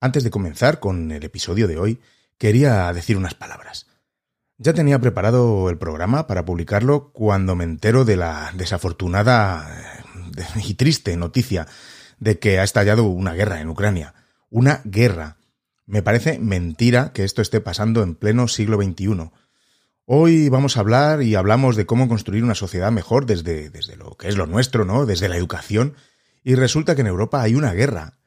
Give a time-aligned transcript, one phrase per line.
[0.00, 2.00] Antes de comenzar con el episodio de hoy,
[2.38, 3.86] quería decir unas palabras.
[4.56, 10.02] Ya tenía preparado el programa para publicarlo cuando me entero de la desafortunada
[10.38, 11.66] eh, y triste noticia
[12.18, 14.14] de que ha estallado una guerra en Ucrania.
[14.48, 15.36] Una guerra.
[15.84, 19.30] Me parece mentira que esto esté pasando en pleno siglo XXI.
[20.06, 24.16] Hoy vamos a hablar y hablamos de cómo construir una sociedad mejor desde, desde lo
[24.16, 25.04] que es lo nuestro, ¿no?
[25.04, 25.94] Desde la educación.
[26.42, 28.19] Y resulta que en Europa hay una guerra.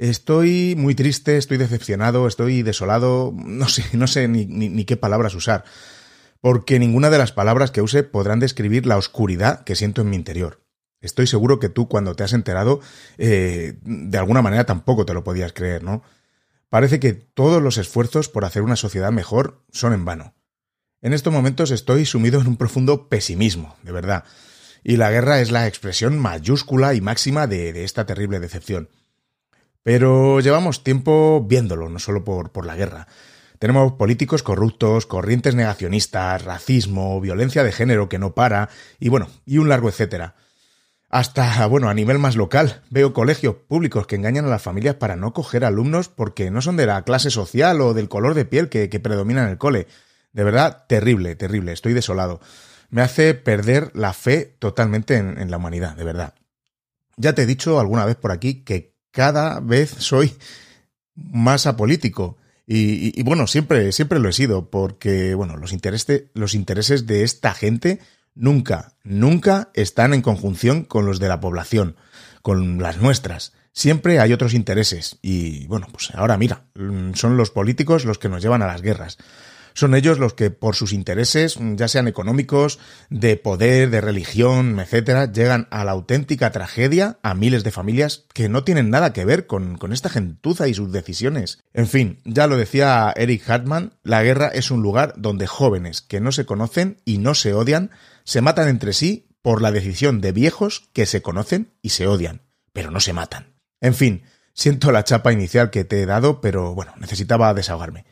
[0.00, 5.64] Estoy muy triste, estoy decepcionado, estoy desolado, no sé, no sé ni, qué palabras usar,
[6.40, 10.16] porque ninguna de las palabras que use podrán describir la oscuridad que siento en mi
[10.16, 10.64] interior.
[11.02, 12.80] Estoy seguro que tú cuando te has enterado,
[13.18, 16.02] eh, de alguna manera tampoco te lo podías creer, ¿no?
[16.70, 20.34] Parece que todos los esfuerzos por hacer una sociedad mejor son en vano.
[21.02, 24.24] En estos momentos estoy sumido en un profundo pesimismo, de verdad,
[24.82, 28.88] y la guerra es la expresión mayúscula y máxima de esta terrible decepción.
[29.82, 33.06] Pero llevamos tiempo viéndolo, no solo por, por la guerra.
[33.58, 39.58] Tenemos políticos corruptos, corrientes negacionistas, racismo, violencia de género que no para, y bueno, y
[39.58, 40.34] un largo etcétera.
[41.10, 45.16] Hasta, bueno, a nivel más local, veo colegios públicos que engañan a las familias para
[45.16, 48.68] no coger alumnos porque no son de la clase social o del color de piel
[48.68, 49.88] que, predomina en el cole.
[50.32, 52.40] De verdad, terrible, terrible, estoy desolado.
[52.90, 56.34] Me hace perder la fe totalmente en, en la humanidad, de verdad.
[57.16, 60.34] Ya te he dicho alguna vez por aquí que cada vez soy
[61.14, 62.36] más apolítico.
[62.72, 67.52] Y, bueno, siempre, siempre lo he sido, porque bueno, los, intereses, los intereses de esta
[67.52, 67.98] gente
[68.36, 71.96] nunca, nunca están en conjunción con los de la población,
[72.42, 73.54] con las nuestras.
[73.72, 75.18] Siempre hay otros intereses.
[75.20, 76.62] Y bueno, pues ahora mira,
[77.14, 79.18] son los políticos los que nos llevan a las guerras.
[79.74, 85.30] Son ellos los que, por sus intereses, ya sean económicos, de poder, de religión, etcétera,
[85.30, 89.46] llegan a la auténtica tragedia a miles de familias que no tienen nada que ver
[89.46, 91.62] con, con esta gentuza y sus decisiones.
[91.72, 96.20] En fin, ya lo decía Eric Hartman, la guerra es un lugar donde jóvenes que
[96.20, 97.90] no se conocen y no se odian
[98.24, 102.42] se matan entre sí por la decisión de viejos que se conocen y se odian,
[102.72, 103.54] pero no se matan.
[103.80, 104.22] En fin,
[104.52, 108.04] siento la chapa inicial que te he dado, pero bueno, necesitaba desahogarme.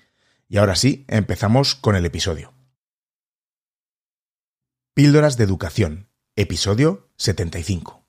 [0.50, 2.54] Y ahora sí, empezamos con el episodio.
[4.94, 8.07] Píldoras de Educación, episodio 75.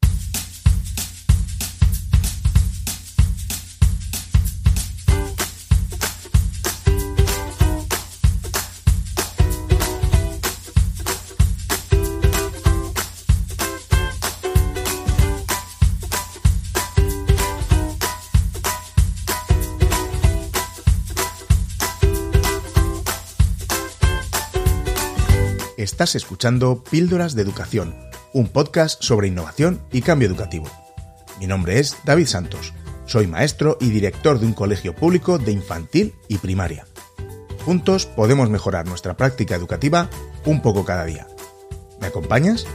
[25.99, 27.93] Estás escuchando Píldoras de Educación,
[28.31, 30.65] un podcast sobre innovación y cambio educativo.
[31.41, 32.73] Mi nombre es David Santos,
[33.05, 36.88] soy maestro y director de un colegio público de infantil y primaria.
[37.65, 40.09] Juntos podemos mejorar nuestra práctica educativa
[40.45, 41.27] un poco cada día.
[41.99, 42.65] ¿Me acompañas?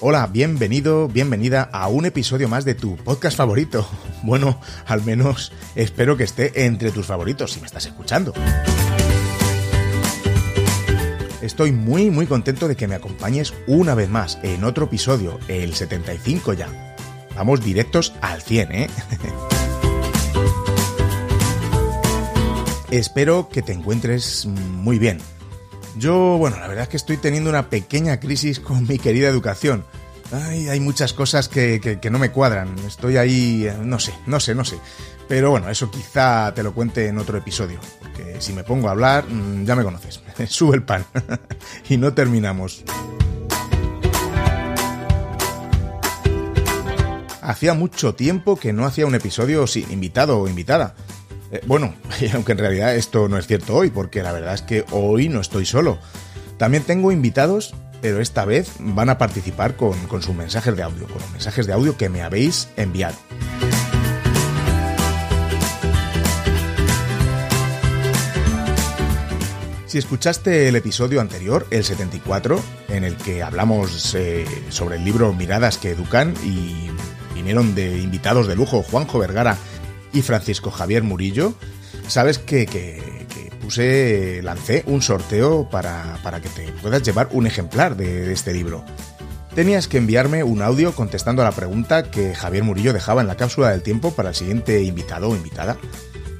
[0.00, 3.88] Hola, bienvenido, bienvenida a un episodio más de tu podcast favorito.
[4.24, 8.34] Bueno, al menos espero que esté entre tus favoritos si me estás escuchando.
[11.48, 15.72] Estoy muy muy contento de que me acompañes una vez más en otro episodio, el
[15.72, 16.94] 75 ya.
[17.34, 18.90] Vamos directos al 100, ¿eh?
[22.90, 25.20] Espero que te encuentres muy bien.
[25.96, 29.86] Yo, bueno, la verdad es que estoy teniendo una pequeña crisis con mi querida educación.
[30.30, 32.78] Ay, hay muchas cosas que, que, no me cuadran.
[32.86, 34.78] Estoy ahí, eh, no sé, no sé, no sé.
[35.26, 37.80] Pero bueno, eso quizá te lo cuente en otro episodio.
[38.00, 40.20] Porque si me pongo a hablar, mm, ya me conoces.
[40.48, 41.06] Sube el pan.
[41.88, 42.84] y no terminamos.
[47.40, 50.94] Hacía mucho tiempo que no hacía un episodio sin invitado o invitada.
[51.50, 51.94] Eh, bueno,
[52.34, 55.40] aunque en realidad esto no es cierto hoy, porque la verdad es que hoy no
[55.40, 55.98] estoy solo.
[56.58, 61.20] También tengo invitados pero esta vez van a participar con, sus mensajes de audio, con
[61.20, 63.16] los mensajes de audio que me habéis enviado.
[69.86, 75.32] Si escuchaste el episodio anterior, el 74, en el que hablamos eh, sobre el libro
[75.32, 76.90] Miradas que Educan y
[77.34, 79.56] vinieron de invitados de lujo Juanjo Vergara
[80.12, 81.54] y Francisco Javier Murillo,
[82.06, 82.66] sabes que,
[83.68, 88.82] puse, lancé un sorteo para, que te puedas llevar un ejemplar de, este libro.
[89.54, 93.36] Tenías que enviarme un audio contestando a la pregunta que Javier Murillo dejaba en la
[93.36, 95.76] cápsula del tiempo para el siguiente invitado o invitada.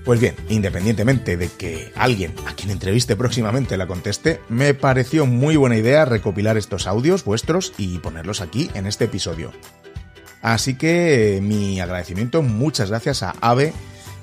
[0.07, 5.57] Pues bien, independientemente de que alguien a quien entreviste próximamente la conteste, me pareció muy
[5.57, 9.53] buena idea recopilar estos audios vuestros y ponerlos aquí en este episodio.
[10.41, 13.75] Así que mi agradecimiento, muchas gracias a Ave,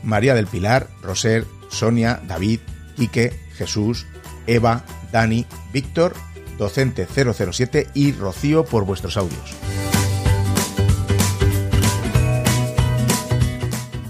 [0.02, 2.62] María del Pilar, Roser, Sonia, David,
[2.96, 4.06] Quique, Jesús,
[4.48, 6.16] Eva, Dani, Víctor,
[6.58, 9.56] Docente 007 y Rocío por vuestros audios.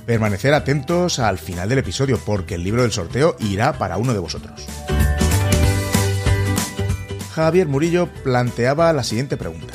[0.05, 4.19] Permanecer atentos al final del episodio porque el libro del sorteo irá para uno de
[4.19, 4.67] vosotros.
[7.33, 9.73] Javier Murillo planteaba la siguiente pregunta.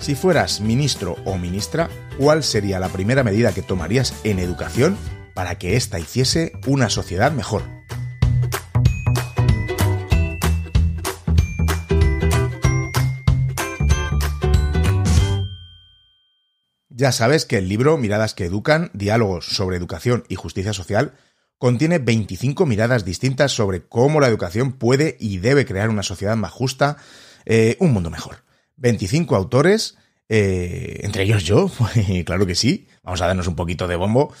[0.00, 1.88] Si fueras ministro o ministra,
[2.18, 4.96] ¿cuál sería la primera medida que tomarías en educación
[5.34, 7.77] para que ésta hiciese una sociedad mejor?
[16.98, 21.12] Ya sabes que el libro Miradas que Educan, Diálogos sobre Educación y Justicia Social,
[21.56, 26.50] contiene 25 miradas distintas sobre cómo la educación puede y debe crear una sociedad más
[26.50, 26.96] justa,
[27.46, 28.42] eh, un mundo mejor.
[28.78, 29.96] 25 autores,
[30.28, 31.70] eh, entre ellos yo,
[32.26, 34.34] claro que sí, vamos a darnos un poquito de bombo,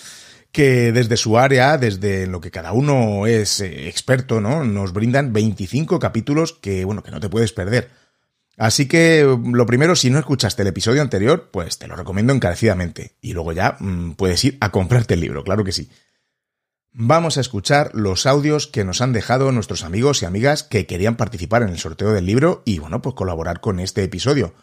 [0.50, 4.64] que desde su área, desde lo que cada uno es eh, experto, ¿no?
[4.64, 7.88] Nos brindan 25 capítulos que, bueno, que no te puedes perder.
[8.58, 13.16] Así que lo primero, si no escuchaste el episodio anterior, pues te lo recomiendo encarecidamente.
[13.20, 15.88] Y luego ya mm, puedes ir a comprarte el libro, claro que sí.
[16.90, 21.16] Vamos a escuchar los audios que nos han dejado nuestros amigos y amigas que querían
[21.16, 24.54] participar en el sorteo del libro y bueno, pues colaborar con este episodio.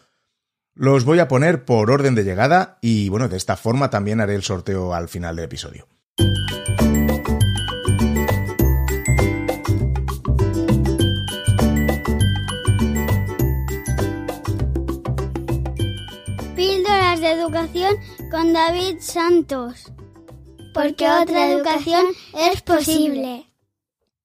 [0.74, 4.34] Los voy a poner por orden de llegada y bueno, de esta forma también haré
[4.34, 5.88] el sorteo al final del episodio.
[17.32, 17.94] Educación
[18.30, 19.92] con David Santos.
[20.74, 23.50] Porque otra educación es posible.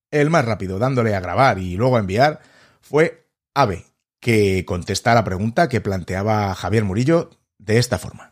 [0.09, 2.41] El más rápido dándole a grabar y luego a enviar
[2.81, 3.85] fue Ave,
[4.19, 8.30] que contesta a la pregunta que planteaba Javier Murillo de esta forma.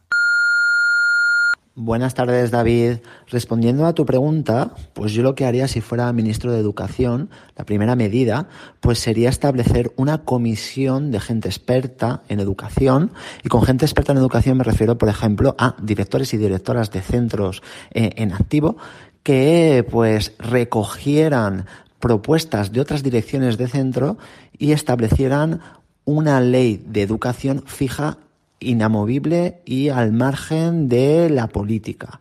[1.81, 2.97] Buenas tardes, David.
[3.29, 7.63] Respondiendo a tu pregunta, pues yo lo que haría si fuera ministro de Educación, la
[7.63, 8.49] primera medida,
[8.81, 13.11] pues sería establecer una comisión de gente experta en educación.
[13.45, 16.99] Y con gente experta en educación me refiero, por ejemplo, a directores y directoras de
[16.99, 18.75] centros eh, en activo
[19.23, 21.65] que pues recogieran
[21.99, 24.17] propuestas de otras direcciones de centro
[24.51, 25.61] y establecieran
[26.03, 28.17] una ley de educación fija
[28.59, 32.19] inamovible y al margen de la política.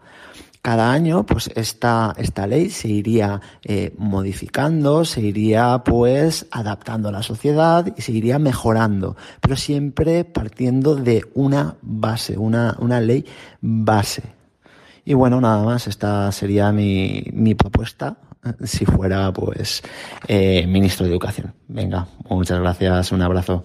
[0.60, 7.12] Cada año, pues esta, esta ley se iría eh, modificando, se iría pues adaptando a
[7.12, 13.24] la sociedad y se iría mejorando, pero siempre partiendo de una base, una, una ley
[13.60, 14.22] base.
[15.04, 18.18] Y bueno, nada más, esta sería mi, mi propuesta
[18.64, 19.82] si fuera pues
[20.26, 21.54] eh, ministro de Educación.
[21.66, 23.64] Venga, muchas gracias, un abrazo.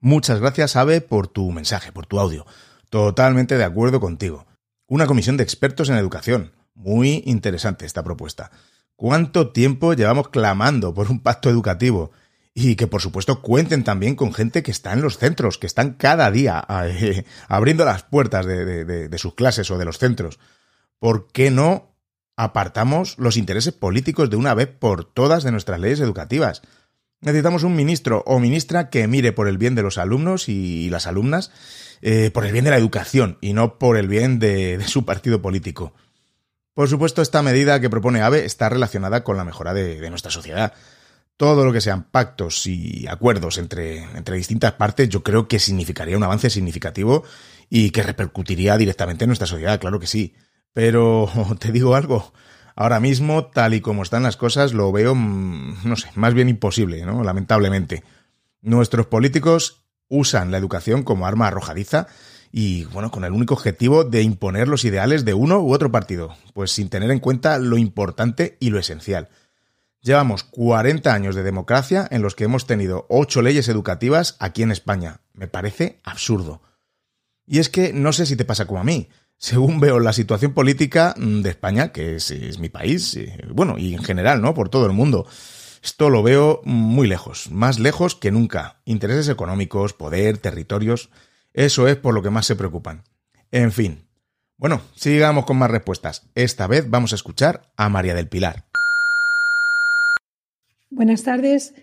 [0.00, 2.46] Muchas gracias, Ave, por tu mensaje, por tu audio.
[2.88, 4.46] Totalmente de acuerdo contigo.
[4.86, 6.52] Una comisión de expertos en educación.
[6.74, 8.52] Muy interesante esta propuesta.
[8.94, 12.12] ¿Cuánto tiempo llevamos clamando por un pacto educativo?
[12.54, 15.94] Y que por supuesto cuenten también con gente que está en los centros, que están
[15.94, 20.38] cada día eh, abriendo las puertas de, de sus clases o de los centros.
[21.00, 21.96] ¿Por qué no
[22.36, 26.62] apartamos los intereses políticos de una vez por todas de nuestras leyes educativas?
[27.20, 31.08] Necesitamos un ministro o ministra que mire por el bien de los alumnos y las
[31.08, 31.50] alumnas,
[32.00, 35.42] eh, por el bien de la educación y no por el bien de, su partido
[35.42, 35.94] político.
[36.74, 40.74] Por supuesto, esta medida que propone AVE está relacionada con la mejora de, nuestra sociedad.
[41.36, 46.16] Todo lo que sean pactos y acuerdos entre, entre distintas partes, yo creo que significaría
[46.16, 47.24] un avance significativo
[47.68, 50.34] y que repercutiría directamente en nuestra sociedad, claro que sí.
[50.72, 52.32] Pero te digo algo,
[52.80, 56.48] Ahora mismo, tal y como están las cosas, lo veo, mm, no sé, más bien
[56.48, 57.24] imposible, ¿no?
[57.24, 58.04] Lamentablemente.
[58.62, 62.06] Nuestros políticos usan la educación como arma arrojadiza
[62.52, 66.36] y, bueno, con el único objetivo de imponer los ideales de uno u otro partido,
[66.54, 69.28] pues sin tener en cuenta lo importante y lo esencial.
[70.00, 74.70] Llevamos 40 años de democracia en los que hemos tenido 8 leyes educativas aquí en
[74.70, 75.22] España.
[75.32, 76.62] Me parece absurdo.
[77.44, 79.08] Y es que no sé si te pasa como a mí,
[79.38, 83.18] según veo la situación política mm, de España, que es, mi país,
[83.50, 84.54] bueno, y en general, ¿no?
[84.54, 85.26] Por todo el mundo.
[85.82, 88.80] Esto lo veo muy lejos, más lejos que nunca.
[88.84, 91.08] Intereses económicos, poder, territorios,
[91.54, 93.04] eso es por lo que más se preocupan.
[93.52, 94.04] En fin.
[94.58, 96.28] Bueno, sigamos con más respuestas.
[96.34, 98.64] Esta vez vamos a escuchar a María del Pilar.
[100.90, 101.74] Buenas tardes.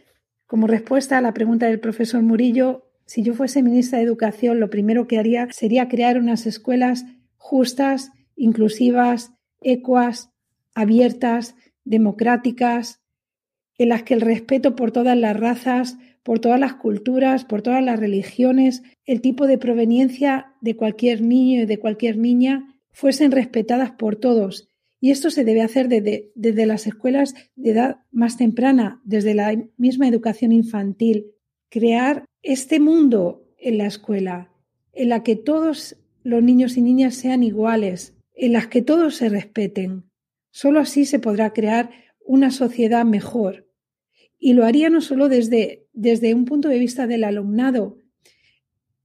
[0.46, 4.70] Como respuesta a la pregunta del profesor Murillo, si yo fuese ministra de Educación, lo
[4.70, 7.06] primero que haría sería crear unas escuelas
[7.46, 10.32] justas, inclusivas, ecuas,
[10.74, 13.02] abiertas, democráticas,
[13.78, 17.84] en las que el respeto por todas las razas, por todas las culturas, por todas
[17.84, 23.92] las religiones, el tipo de proveniencia de cualquier niño y de cualquier niña fuesen respetadas
[23.92, 24.68] por todos.
[25.00, 29.56] Y esto se debe hacer desde, desde las escuelas de edad más temprana, desde la
[29.78, 31.28] misma educación infantil.
[31.70, 34.52] Crear este mundo en la escuela,
[34.94, 39.30] en la que todos los niños y niñas sean iguales, en las que todos se
[39.30, 40.10] respeten.
[40.50, 43.70] Solo así se podrá crear una sociedad mejor.
[44.40, 48.00] Y lo haría no solo desde, desde un punto de vista del alumnado,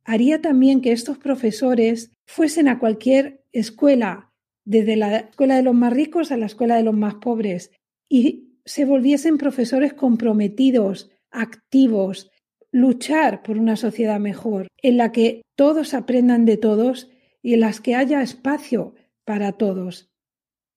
[0.02, 4.32] haría también que estos profesores fuesen a cualquier escuela,
[4.64, 7.70] desde la escuela de los más ricos a la escuela de los más pobres,
[8.08, 12.30] y se volviesen profesores comprometidos, activos,
[12.72, 17.08] luchar por una sociedad mejor, en la que todos aprendan de todos
[17.42, 20.10] y en las que haya espacio para todos,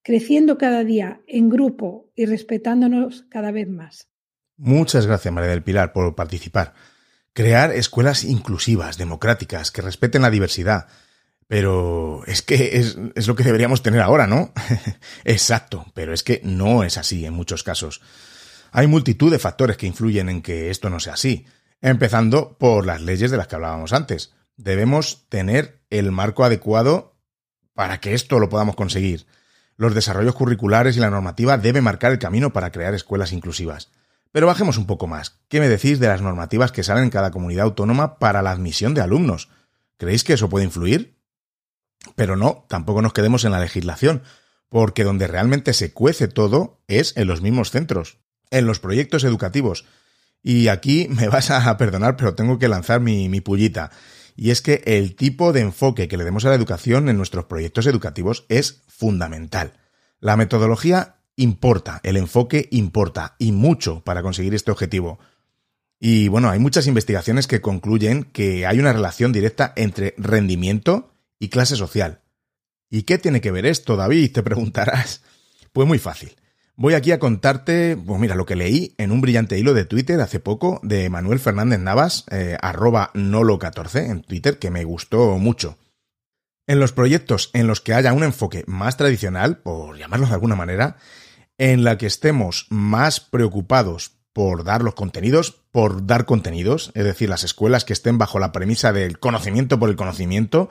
[0.03, 4.07] creciendo cada día en grupo y respetándonos cada vez más.
[4.57, 6.73] Muchas gracias, María del Pilar, por participar.
[7.33, 10.88] Crear escuelas inclusivas, democráticas, que respeten la diversidad.
[11.47, 12.97] Pero es que es,
[13.27, 14.53] lo que deberíamos tener ahora, ¿no?
[15.25, 18.01] Exacto, pero es que no es así en muchos casos.
[18.71, 21.45] Hay multitud de factores que influyen en que esto no sea así,
[21.84, 24.34] empezando por las leyes de las que hablábamos antes.
[24.56, 27.18] Debemos tener el marco adecuado
[27.74, 29.28] para que esto lo podamos conseguir.
[29.75, 33.92] Los desarrollos curriculares y la normativa deben marcar el camino para crear escuelas inclusivas.
[34.32, 35.42] Pero bajemos un poco más.
[35.50, 38.94] ¿Qué me decís de las normativas que salen en cada comunidad autónoma para la admisión
[38.94, 39.50] de alumnos?
[39.98, 41.20] ¿Creéis que eso puede influir?
[42.16, 44.24] Pero no, tampoco nos quedemos en la legislación,
[44.70, 48.20] porque donde realmente se cuece todo es en los mismos centros,
[48.52, 49.86] en los proyectos educativos.
[50.43, 53.89] Y aquí me vas a perdonar, pero tengo que lanzar mi, mi pullita
[54.35, 57.45] y es que el tipo de enfoque que le demos a la educación en nuestros
[57.45, 59.73] proyectos educativos es fundamental.
[60.19, 65.19] La metodología importa, el enfoque importa, y mucho para conseguir este objetivo.
[66.00, 71.50] Y bueno, hay muchas investigaciones que concluyen que hay una relación directa entre rendimiento y
[71.50, 72.21] clase social.
[72.89, 74.31] ¿Y qué tiene que ver esto, David?
[74.33, 75.21] Te preguntarás.
[75.71, 76.35] Pues muy fácil.
[76.75, 80.20] Voy aquí a contarte, pues mira, lo que leí en un brillante hilo de Twitter
[80.22, 85.77] hace poco de Manuel Fernández Navas, eh, arroba nolo14 en Twitter, que me gustó mucho.
[86.65, 90.56] En los proyectos en los que haya un enfoque más tradicional, por llamarlo de alguna
[90.56, 90.98] manera,
[91.60, 97.30] en la que estemos más preocupados por dar los contenidos, por dar contenidos, es decir,
[97.30, 100.70] las escuelas que estén bajo la premisa del conocimiento por el conocimiento,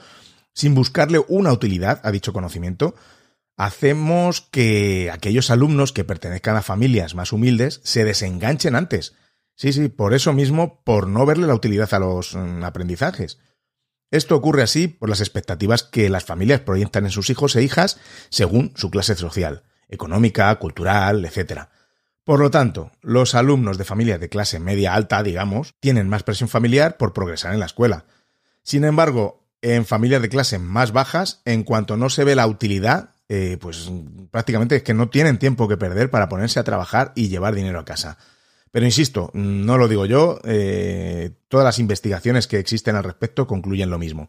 [0.52, 2.97] sin buscarle una utilidad a dicho conocimiento,
[3.56, 9.14] hacemos que aquellos alumnos que pertenezcan a familias más humildes se desenganchen antes.
[9.54, 13.38] Sí, sí, por eso mismo, por no verle la utilidad a los mm, aprendizajes.
[14.11, 17.99] Esto ocurre así por las expectativas que las familias proyectan en sus hijos e hijas
[18.28, 21.68] según su clase social, económica, cultural, etc.
[22.25, 26.49] Por lo tanto, los alumnos de familias de clase media alta, digamos, tienen más presión
[26.49, 28.04] familiar por progresar en la escuela.
[28.62, 33.12] Sin embargo, en familias de clase más bajas, en cuanto no se ve la utilidad
[33.34, 33.90] eh, pues
[34.30, 37.78] prácticamente es que no tienen tiempo que perder para ponerse a trabajar y llevar dinero
[37.78, 38.18] a casa.
[38.70, 43.88] Pero insisto, no lo digo yo, eh, todas las investigaciones que existen al respecto concluyen
[43.88, 44.28] lo mismo.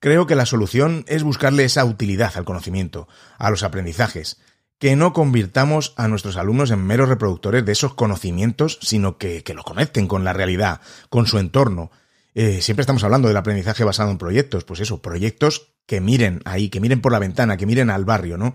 [0.00, 3.08] Creo que la solución es buscarle esa utilidad al conocimiento,
[3.38, 4.38] a los aprendizajes,
[4.78, 9.54] que no convirtamos a nuestros alumnos en meros reproductores de esos conocimientos, sino que, que
[9.54, 11.90] los conecten con la realidad, con su entorno.
[12.34, 16.68] Eh, siempre estamos hablando del aprendizaje basado en proyectos, pues eso, proyectos que miren ahí,
[16.68, 18.54] que miren por la ventana, que miren al barrio, ¿no?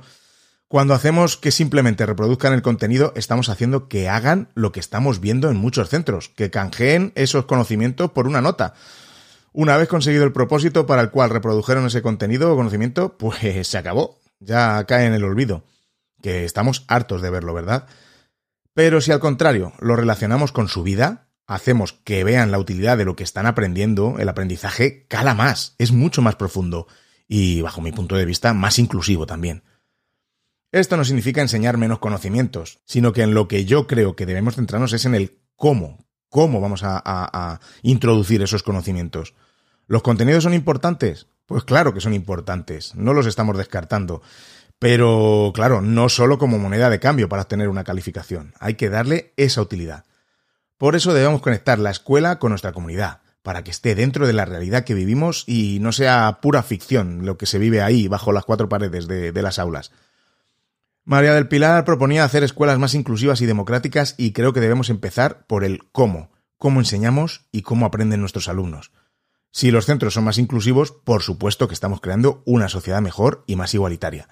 [0.67, 5.49] Cuando hacemos que simplemente reproduzcan el contenido, estamos haciendo que hagan lo que estamos viendo
[5.49, 8.73] en muchos centros, que canjeen esos conocimientos por una nota.
[9.51, 13.77] Una vez conseguido el propósito para el cual reprodujeron ese contenido o conocimiento, pues se
[13.77, 15.63] acabó, ya cae en el olvido.
[16.21, 17.85] Que estamos hartos de verlo, ¿verdad?
[18.73, 23.05] Pero si al contrario lo relacionamos con su vida, hacemos que vean la utilidad de
[23.05, 26.87] lo que están aprendiendo, el aprendizaje cala más, es mucho más profundo
[27.27, 29.63] y, bajo mi punto de vista, más inclusivo también.
[30.71, 34.55] Esto no significa enseñar menos conocimientos, sino que en lo que yo creo que debemos
[34.55, 39.35] centrarnos es en el cómo, cómo vamos a, introducir esos conocimientos.
[39.87, 41.27] ¿Los contenidos son importantes?
[41.45, 44.21] Pues claro que son importantes, no los estamos descartando.
[44.79, 49.33] Pero, claro, no solo como moneda de cambio para obtener una calificación, hay que darle
[49.37, 50.03] esa utilidad.
[50.77, 54.43] Por eso debemos conectar la escuela con nuestra comunidad, para que esté dentro de la
[54.43, 58.43] realidad que vivimos y no sea pura ficción lo que se vive ahí bajo las
[58.43, 59.91] cuatro paredes de, las aulas.
[61.03, 65.45] María del Pilar proponía hacer escuelas más inclusivas y democráticas y creo que debemos empezar
[65.45, 68.91] por el cómo, cómo enseñamos y cómo aprenden nuestros alumnos.
[69.51, 73.55] Si los centros son más inclusivos, por supuesto que estamos creando una sociedad mejor y
[73.55, 74.27] más igualitaria.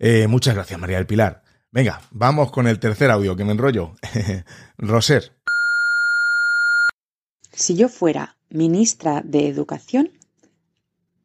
[0.00, 1.44] Eh, muchas gracias, María del Pilar.
[1.70, 3.94] Venga, vamos con el tercer audio que me enrollo.
[4.78, 5.35] Roser.
[7.56, 10.12] Si yo fuera ministra de Educación,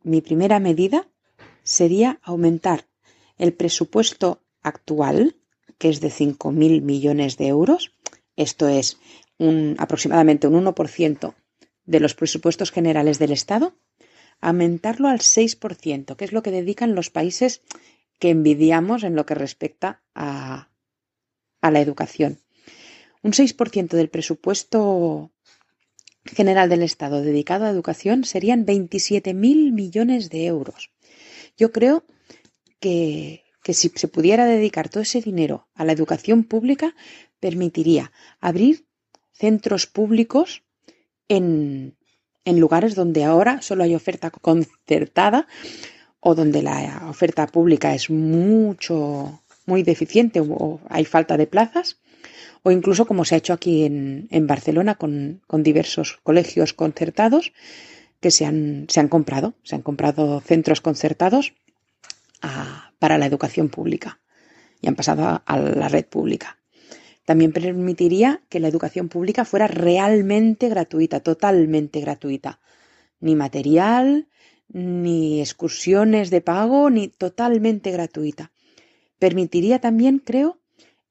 [0.01, 1.09] mi primera medida
[1.61, 2.87] sería aumentar
[3.37, 5.35] el presupuesto actual,
[5.77, 7.91] que es de 5.000 millones de euros,
[8.37, 8.97] esto es
[9.77, 11.35] aproximadamente un 1%
[11.85, 13.75] de los presupuestos generales del Estado,
[14.39, 17.61] aumentarlo al 6%, que es lo que dedican los países
[18.19, 20.69] que envidiamos en lo que respecta a,
[21.59, 22.39] a la educación.
[23.21, 25.31] Un 6% del presupuesto
[26.25, 30.91] general del Estado dedicado a educación serían 27.000 millones de euros.
[31.57, 32.03] Yo creo
[32.79, 36.95] que, que si se pudiera dedicar todo ese dinero a la educación pública,
[37.39, 38.85] permitiría abrir
[39.33, 40.63] centros públicos
[41.27, 41.97] en,
[42.45, 45.47] en lugares donde ahora solo hay oferta concertada
[46.19, 51.99] o donde la oferta pública es mucho, muy deficiente o hay falta de plazas,
[52.63, 57.53] o incluso como se ha hecho aquí en, en Barcelona con, con, diversos colegios concertados
[58.19, 61.53] que se han, se han comprado, se han comprado centros concertados
[62.41, 64.19] a, para la educación pública
[64.79, 66.57] y han pasado a, a la red pública.
[67.25, 72.59] También permitiría que la educación pública fuera realmente gratuita, totalmente gratuita.
[73.19, 74.27] Ni material,
[74.69, 78.51] ni excursiones de pago, ni totalmente gratuita.
[79.19, 80.60] Permitiría también, creo,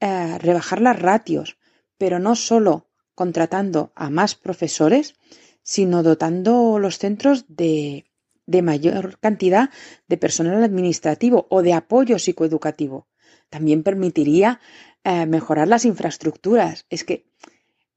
[0.00, 1.58] eh, rebajar las ratios,
[1.98, 5.14] pero no solo contratando a más profesores,
[5.62, 8.06] sino dotando los centros de,
[8.46, 9.70] de mayor cantidad
[10.08, 13.08] de personal administrativo o de apoyo psicoeducativo.
[13.48, 14.60] También permitiría
[15.04, 16.86] eh, mejorar las infraestructuras.
[16.90, 17.26] Es que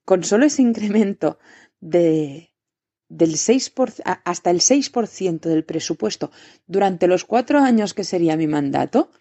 [0.06, 1.40] con solo ese incremento
[1.80, 2.54] de,
[3.10, 6.32] del 6 por, hasta el 6% del presupuesto
[6.68, 9.12] durante los cuatro años que sería mi mandato,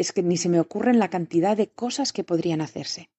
[0.00, 3.10] es que ni se me ocurren la cantidad de cosas que podrían hacerse.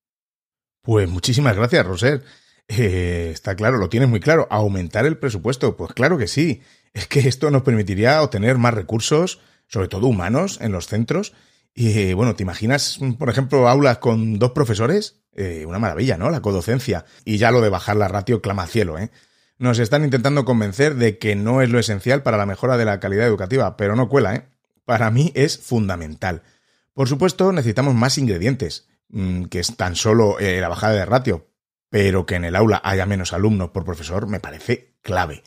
[0.82, 2.24] Pues muchísimas gracias, Roser.
[2.68, 4.48] Eh, está claro, lo tienes muy claro.
[4.50, 6.64] Aumentar el presupuesto, pues claro que sí.
[6.94, 11.34] Es que esto nos permitiría obtener más recursos, sobre todo humanos, en los centros.
[11.76, 15.22] Y bueno, ¿te imaginas, por ejemplo, aulas con dos profesores?
[15.36, 16.32] Eh, una maravilla, ¿no?
[16.32, 17.06] La codocencia.
[17.26, 19.12] Y ya lo de bajar la ratio clama cielo, ¿eh?
[19.60, 23.00] Nos están intentando convencer de que no es lo esencial para la mejora de la
[23.00, 24.48] calidad educativa, pero no cuela, ¿eh?
[24.84, 26.42] Para mí es fundamental.
[26.94, 31.48] Por supuesto, necesitamos más ingredientes, mm, que es tan solo eh, la bajada de ratio,
[31.90, 35.44] pero que en el aula haya menos alumnos por profesor me parece clave.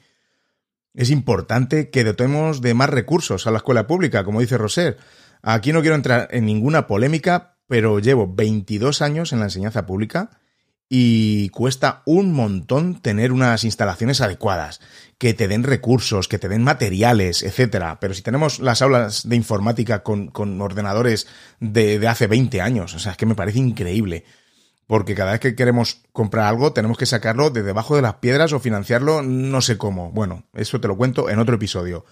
[0.95, 4.99] Es importante que dotemos de más recursos a la escuela pública, como dice Roser.
[5.43, 10.39] Aquí no quiero entrar en ninguna polémica, pero llevo 22 años en la enseñanza pública
[10.89, 14.81] y cuesta un montón tener unas instalaciones adecuadas,
[15.19, 17.99] que te den recursos, que te den materiales, etcétera.
[18.01, 21.27] Pero si tenemos las aulas de informática con, con ordenadores
[21.61, 24.25] de, de, hace 20 años, o sea, es que me parece increíble.
[24.87, 28.53] Porque cada vez que queremos comprar algo tenemos que sacarlo de debajo de las piedras
[28.53, 30.11] o financiarlo no sé cómo.
[30.11, 32.05] Bueno, eso te lo cuento en otro episodio.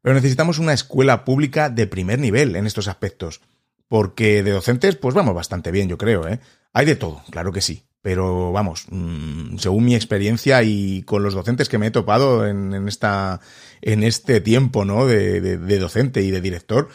[0.00, 3.42] Pero necesitamos una escuela pública de primer nivel en estos aspectos.
[3.88, 6.40] Porque de docentes, pues vamos bastante bien, yo creo, ¿eh?
[6.72, 7.86] Hay de todo, claro que sí.
[8.06, 12.86] Pero vamos, mmm, según mi experiencia y con los docentes que me he topado en,
[12.86, 13.40] esta,
[13.82, 15.06] en este tiempo, ¿no?
[15.06, 16.88] De docente y de director,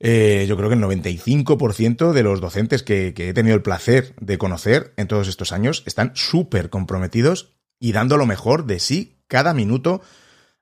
[0.00, 4.14] eh, yo creo que el 95% de los docentes que, que, he tenido el placer
[4.18, 9.18] de conocer en todos estos años están súper comprometidos y dando lo mejor de sí
[9.28, 10.00] cada minuto,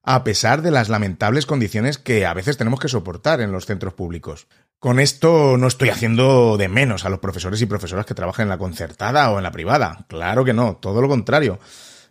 [0.03, 3.95] a pesar de las lamentables condiciones que a veces tenemos que soportar en los centros
[3.95, 4.49] públicos.
[4.79, 8.51] Con esto no estoy haciendo de menos a los profesores y profesoras que trabajan en
[8.51, 10.05] la concertada o en la privada.
[10.09, 11.59] Claro que no, todo lo contrario.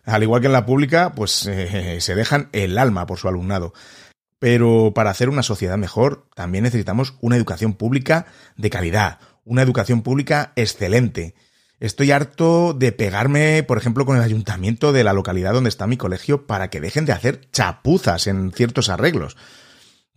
[0.04, 3.72] Al igual que en la pública, pues eh, se dejan el alma por su alumnado.
[4.38, 10.02] Pero para hacer una sociedad mejor, también necesitamos una educación pública de calidad, una educación
[10.02, 11.34] pública excelente.
[11.80, 15.96] Estoy harto de pegarme, por ejemplo, con el ayuntamiento de la localidad donde está mi
[15.96, 19.36] colegio para que dejen de hacer chapuzas en ciertos arreglos.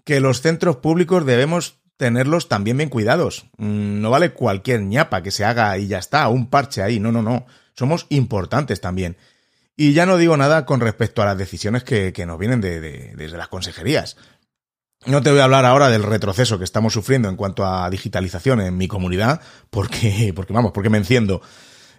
[0.03, 3.47] Que los centros públicos debemos tenerlos también bien cuidados.
[3.57, 6.99] Mm, no vale cualquier ñapa que se haga y ya está, un parche ahí.
[6.99, 7.45] No, no, no.
[7.73, 9.17] Somos importantes también.
[9.75, 12.79] Y ya no digo nada con respecto a las decisiones que, que nos vienen de,
[12.79, 14.17] de, desde las consejerías.
[15.05, 18.61] No te voy a hablar ahora del retroceso que estamos sufriendo en cuanto a digitalización
[18.61, 21.41] en mi comunidad, porque, porque vamos, porque me enciendo.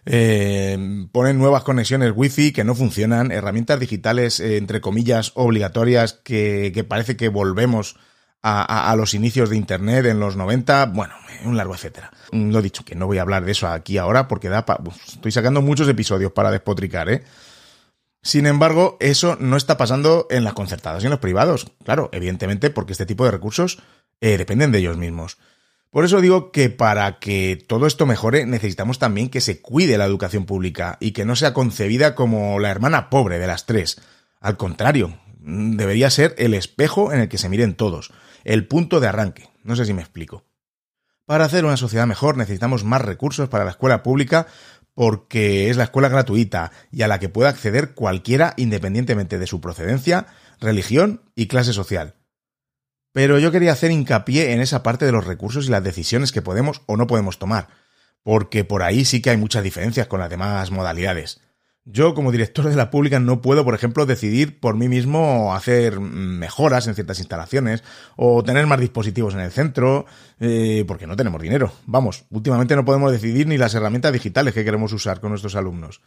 [0.06, 6.72] Eh, ponen nuevas conexiones wifi que no funcionan, herramientas digitales, eh, entre comillas, obligatorias, que,
[6.74, 7.96] que parece que volvemos
[8.42, 12.11] a, a, los inicios de Internet en los 90, bueno, un largo etcétera.
[12.33, 14.81] Lo he dicho, que no voy a hablar de eso aquí ahora porque da pa,
[15.07, 17.24] estoy sacando muchos episodios para despotricar, ¿eh?
[18.22, 21.70] Sin embargo, eso no está pasando en las concertadas y en los privados.
[21.85, 23.79] Claro, evidentemente porque este tipo de recursos
[24.20, 25.38] eh, dependen de ellos mismos.
[25.90, 30.05] Por eso digo que para que todo esto mejore necesitamos también que se cuide la
[30.05, 34.01] educación pública y que no sea concebida como la hermana pobre de las tres.
[34.40, 38.12] Al contrario, debería ser el espejo en el que se miren todos,
[38.48, 39.50] el punto de arranque.
[39.62, 40.46] No sé si me explico.
[41.26, 44.46] Para hacer una sociedad mejor necesitamos más recursos para la escuela pública
[44.94, 49.61] porque es la escuela gratuita y a la que puede acceder cualquiera independientemente de su
[49.61, 50.28] procedencia,
[50.61, 52.14] religión y clase social.
[53.12, 56.40] Pero yo quería hacer hincapié en esa parte de los recursos y las decisiones que
[56.40, 57.68] podemos o no podemos tomar,
[58.22, 61.42] porque por ahí sí que hay muchas diferencias con las demás modalidades.
[61.90, 66.01] Yo, como director de la pública, no puedo, por ejemplo, decidir por mí mismo hacer
[66.01, 67.83] mejoras en ciertas instalaciones
[68.14, 70.05] o tener más dispositivos en el centro,
[70.38, 71.72] eh, porque no tenemos dinero.
[71.87, 76.03] Vamos, últimamente no podemos decidir ni las herramientas digitales que queremos usar con nuestros alumnos.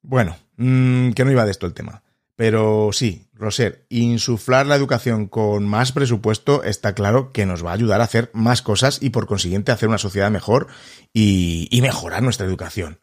[0.00, 2.04] Bueno, mm, que no iba de esto el tema.
[2.36, 7.74] Pero sí, Roser, insuflar la educación con más presupuesto está claro que nos va a
[7.74, 10.68] ayudar a hacer más cosas y por consiguiente hacer una sociedad mejor
[11.12, 13.00] y, y mejorar nuestra educación.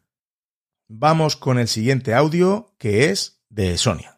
[0.90, 4.18] Vamos con el siguiente audio que es de Sonia.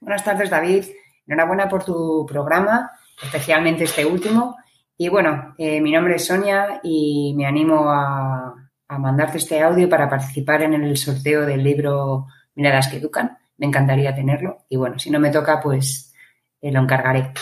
[0.00, 0.84] Buenas tardes David,
[1.26, 4.56] enhorabuena por tu programa, especialmente este último.
[4.96, 8.54] Y bueno, eh, mi nombre es Sonia y me animo a,
[8.88, 13.38] mandarte este audio para participar en el sorteo del libro miradas que educan.
[13.58, 16.14] Me encantaría tenerlo y bueno, si no me toca, pues
[16.62, 17.32] eh, lo encargaré.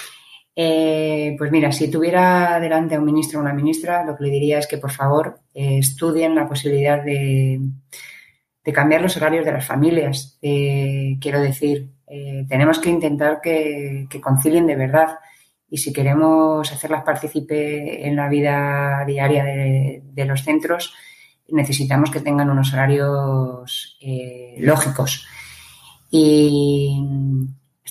[0.57, 4.31] Eh, pues mira, si tuviera delante a un ministro o una ministra, lo que le
[4.31, 7.61] diría es que por favor eh, estudien la posibilidad de,
[8.73, 10.38] cambiar los horarios de las familias.
[10.40, 11.90] quiero decir,
[12.49, 15.19] tenemos que intentar que, concilien de verdad
[15.69, 20.95] y si queremos hacerlas partícipe en la vida diaria de, de los centros,
[21.49, 25.27] necesitamos que tengan unos horarios eh, lógicos.
[26.11, 27.01] Y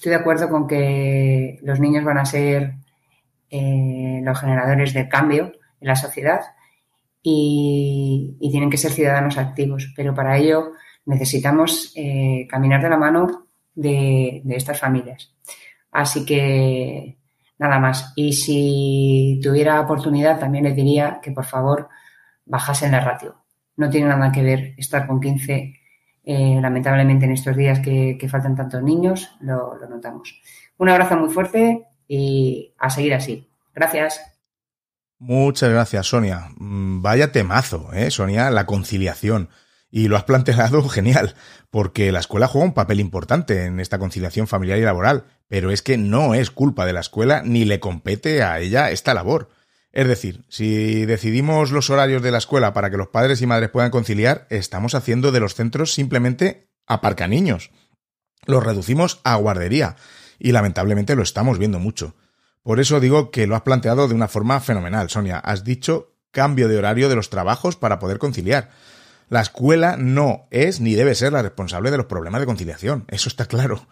[0.03, 2.73] estoy de acuerdo con que los niños van a ser
[3.49, 6.41] eh, los generadores de cambio en la sociedad
[7.21, 10.73] y, tienen que ser ciudadanos activos, pero para ello
[11.05, 15.33] necesitamos eh, caminar de la mano de, de estas familias.
[15.89, 17.17] Así que
[17.57, 18.11] nada más.
[18.17, 21.87] Y si tuviera oportunidad, también les diría que por favor
[22.45, 23.43] bajasen la ratio
[23.75, 25.73] no tiene nada que ver estar con 15,
[26.23, 30.41] eh, lamentablemente en estos días que, faltan tantos niños, lo, lo, notamos.
[30.77, 33.49] Un abrazo muy fuerte y a seguir así.
[33.73, 34.21] Gracias.
[35.19, 36.49] Muchas gracias, Sonia.
[36.57, 38.49] Mm, vaya temazo, ¿eh, Sonia?
[38.51, 39.49] La conciliación.
[39.89, 41.36] Y lo has planteado genial,
[41.69, 45.81] porque la escuela juega un papel importante en esta conciliación familiar y laboral, pero es
[45.81, 49.49] que no es culpa de la escuela ni le compete a ella esta labor.
[49.93, 53.69] Es decir, si decidimos los horarios de la escuela para que los padres y madres
[53.69, 57.69] puedan conciliar, estamos haciendo de los centros simplemente aparcaniños.
[58.45, 59.95] Los reducimos a guardería
[60.39, 62.15] y lamentablemente lo estamos viendo mucho.
[62.63, 65.38] Por eso digo que lo has planteado de una forma fenomenal, Sonia.
[65.38, 68.71] Has dicho cambio de horario de los trabajos para poder conciliar.
[69.29, 73.29] La escuela no es ni debe ser la responsable de los problemas de conciliación, eso
[73.29, 73.88] está claro.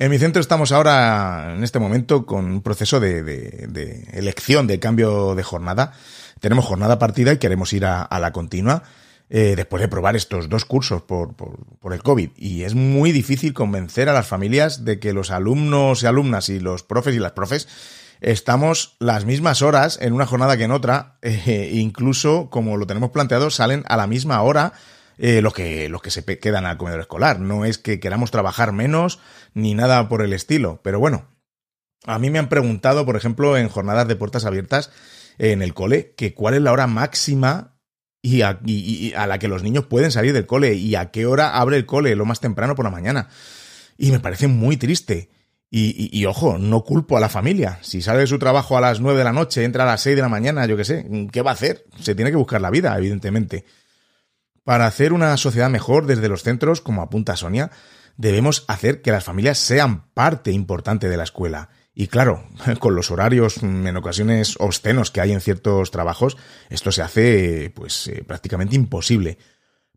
[0.00, 5.34] En mi centro estamos ahora, en este momento, con un proceso de, elección de cambio
[5.34, 5.92] de jornada.
[6.38, 8.84] Tenemos jornada partida y queremos ir a, la continua
[9.28, 12.30] eh, después de probar estos dos cursos por, por, el COVID.
[12.36, 16.60] Y es muy difícil convencer a las familias de que los alumnos y alumnas y
[16.60, 17.66] los profes y las profes
[18.20, 21.16] estamos las mismas horas en una jornada que en otra.
[21.22, 24.74] Eh, incluso, como lo tenemos planteado, salen a la misma hora
[25.18, 27.40] eh, los, que, los que se quedan al comedor escolar.
[27.40, 29.18] No es que queramos trabajar menos
[29.52, 30.80] ni nada por el estilo.
[30.82, 31.28] Pero bueno,
[32.06, 34.90] a mí me han preguntado, por ejemplo, en jornadas de puertas abiertas
[35.38, 37.78] en el cole, que cuál es la hora máxima
[38.22, 38.58] y a,
[39.26, 42.16] la que los niños pueden salir del cole y a qué hora abre el cole
[42.16, 43.28] lo más temprano por la mañana.
[43.96, 45.30] Y me parece muy triste.
[45.70, 47.78] Y, y, ojo, no culpo a la familia.
[47.82, 50.16] Si sale de su trabajo a las nueve de la noche, entra a las seis
[50.16, 51.84] de la mañana, yo qué sé, ¿qué va a hacer?
[52.00, 53.66] Se tiene que buscar la vida, evidentemente.
[54.68, 57.70] Para hacer una sociedad mejor desde los centros, como apunta Sonia,
[58.18, 61.70] debemos hacer que las familias sean parte importante de la escuela.
[61.94, 62.44] Y claro,
[62.78, 66.36] con los horarios en ocasiones obscenos que hay en ciertos trabajos,
[66.68, 69.38] esto se hace pues eh, prácticamente imposible.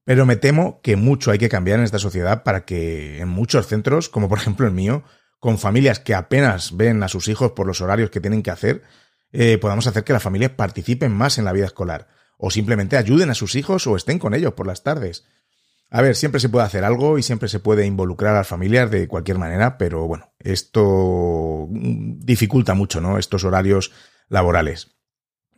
[0.05, 3.67] Pero me temo que mucho hay que cambiar en esta sociedad para que en muchos
[3.67, 5.03] centros, como por ejemplo el mío,
[5.41, 8.83] con familias que apenas ven a sus hijos por los horarios que tienen que hacer,
[9.33, 13.29] eh, podamos hacer que las familias participen más en la vida escolar o simplemente ayuden
[13.29, 15.25] a sus hijos o estén con ellos por las tardes.
[15.91, 18.89] A ver, siempre se puede hacer algo y siempre se puede involucrar a las familias
[18.89, 23.17] de cualquier manera, pero bueno, esto dificulta mucho, ¿no?
[23.17, 23.91] Estos horarios
[24.27, 24.89] laborales.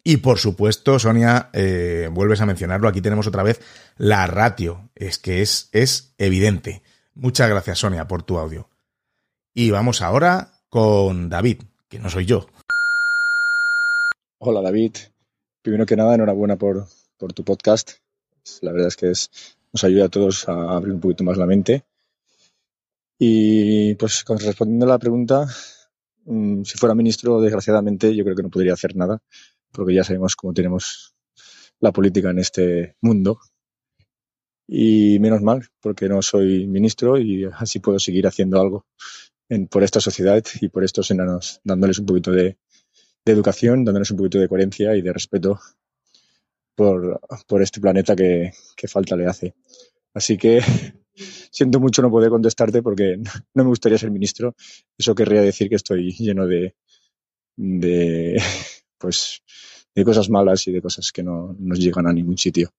[0.04, 3.62] Y por supuesto, Sonia, eh, vuelves a mencionarlo, aquí tenemos otra vez
[3.96, 4.90] la ratio.
[4.96, 6.82] Es que es, es evidente.
[7.16, 8.68] Muchas gracias, Sonia, por tu audio.
[9.54, 12.48] Y vamos ahora con David, que no soy yo.
[14.40, 14.96] Hola David.
[15.64, 16.86] Primero que nada, enhorabuena por,
[17.18, 17.92] por tu podcast.
[18.62, 19.32] La verdad es que es,
[19.72, 21.86] nos ayuda a todos a abrir un poquito más la mente.
[23.18, 25.48] Y pues respondiendo a la pregunta,
[26.26, 29.20] mm, si fuera ministro, desgraciadamente, yo creo que no podría hacer nada,
[29.72, 31.16] porque ya sabemos cómo tenemos
[31.80, 33.40] la política en este mundo.
[34.68, 38.86] Y menos mal, porque no soy ministro y así puedo seguir haciendo algo
[39.48, 42.58] en, por esta sociedad y por estos enanos, dándoles un poquito de,
[43.26, 45.60] de educación, dándoles un poquito de coherencia y de respeto
[46.76, 49.54] por, por este planeta que, que, falta le hace.
[50.14, 50.62] Así que
[51.52, 53.18] siento mucho no poder contestarte porque
[53.54, 54.56] no me gustaría ser ministro.
[54.98, 56.76] Eso querría decir que estoy lleno de,
[57.56, 58.42] de,
[58.98, 59.42] pues,
[59.96, 62.72] de cosas malas y de cosas que no nos llegan a ningún sitio.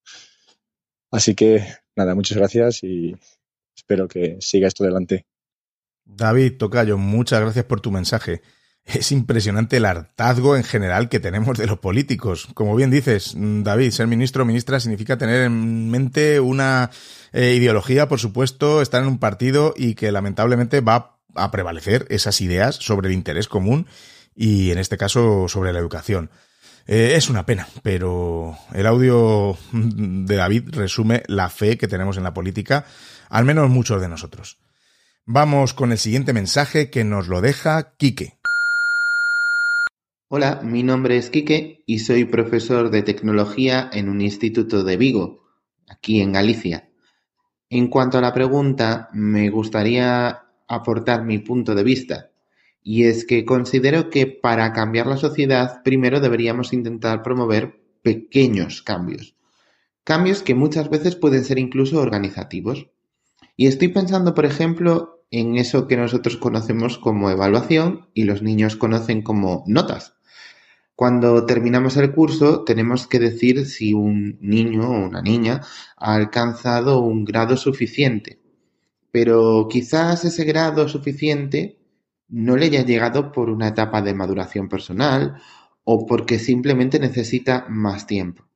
[1.10, 3.14] Así que nada, muchas gracias y
[3.76, 5.26] espero que siga esto adelante.
[6.04, 8.42] David Tocayo, muchas gracias por tu mensaje.
[8.84, 12.48] Es impresionante el hartazgo en general que tenemos de los políticos.
[12.54, 16.90] Como bien dices, David, ser ministro o ministra significa tener en mente una
[17.32, 22.40] eh, ideología, por supuesto, estar en un partido y que lamentablemente va a prevalecer esas
[22.40, 23.86] ideas sobre el interés común
[24.36, 26.30] y en este caso sobre la educación.
[26.86, 32.24] Eh, es una pena, pero el audio de David resume la fe que tenemos en
[32.24, 32.84] la política,
[33.30, 34.58] al menos muchos de nosotros.
[35.24, 38.38] Vamos con el siguiente mensaje que nos lo deja Quique.
[40.36, 45.44] Hola, mi nombre es Quique y soy profesor de tecnología en un instituto de Vigo,
[45.86, 46.90] aquí en Galicia.
[47.70, 52.32] En cuanto a la pregunta, me gustaría aportar mi punto de vista.
[52.82, 59.36] Y es que considero que para cambiar la sociedad primero deberíamos intentar promover pequeños cambios.
[60.02, 62.88] Cambios que muchas veces pueden ser incluso organizativos.
[63.56, 68.74] Y estoy pensando, por ejemplo, en eso que nosotros conocemos como evaluación y los niños
[68.74, 70.13] conocen como notas.
[70.96, 75.60] Cuando terminamos el curso tenemos que decir si un niño o una niña
[75.96, 78.40] ha alcanzado un grado suficiente.
[79.10, 81.78] Pero quizás ese grado suficiente
[82.28, 85.40] no le haya llegado por una etapa de maduración personal
[85.82, 88.48] o porque simplemente necesita más tiempo.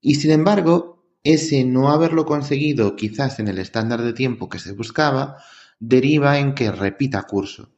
[0.00, 4.72] Y sin embargo, ese no haberlo conseguido quizás en el estándar de tiempo que se
[4.72, 5.36] buscaba,
[5.78, 7.70] deriva en que repita curso.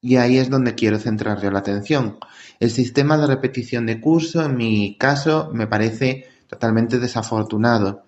[0.00, 2.18] Y ahí es donde quiero centrar yo la atención.
[2.60, 8.04] El sistema de repetición de curso, en mi caso, me parece totalmente desafortunado.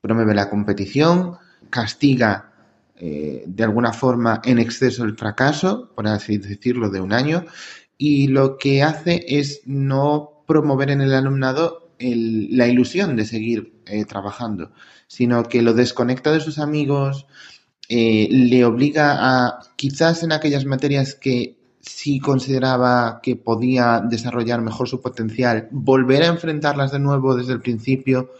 [0.00, 1.36] Promueve la competición,
[1.70, 2.52] castiga
[2.96, 7.44] eh, de alguna forma en exceso el fracaso, por así decirlo, de un año,
[7.98, 14.04] y lo que hace es no promover en el alumnado la ilusión de seguir eh,
[14.04, 14.72] trabajando,
[15.06, 17.26] sino que lo desconecta de sus amigos,
[17.88, 24.88] eh, le obliga a, quizás en aquellas materias que sí consideraba que podía desarrollar mejor
[24.88, 28.30] su potencial, volver a enfrentarlas de nuevo desde el principio.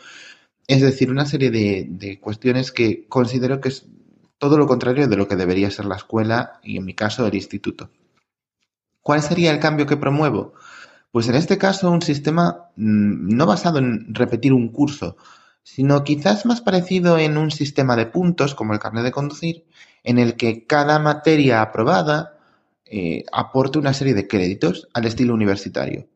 [0.67, 3.87] Es decir, una serie de, de cuestiones que considero que es
[4.39, 7.35] todo lo contrario de lo que debería ser la escuela y en mi caso el
[7.35, 7.91] instituto.
[9.01, 10.55] ¿Cuál sería el cambio que promuevo?
[11.11, 15.17] Pues en este caso un sistema mm, no basado en repetir un curso,
[15.63, 19.65] sino quizás más parecido en un sistema de puntos como el carnet de conducir,
[20.03, 22.39] en el que cada materia aprobada
[22.85, 26.09] eh, aporte una serie de créditos al estilo universitario,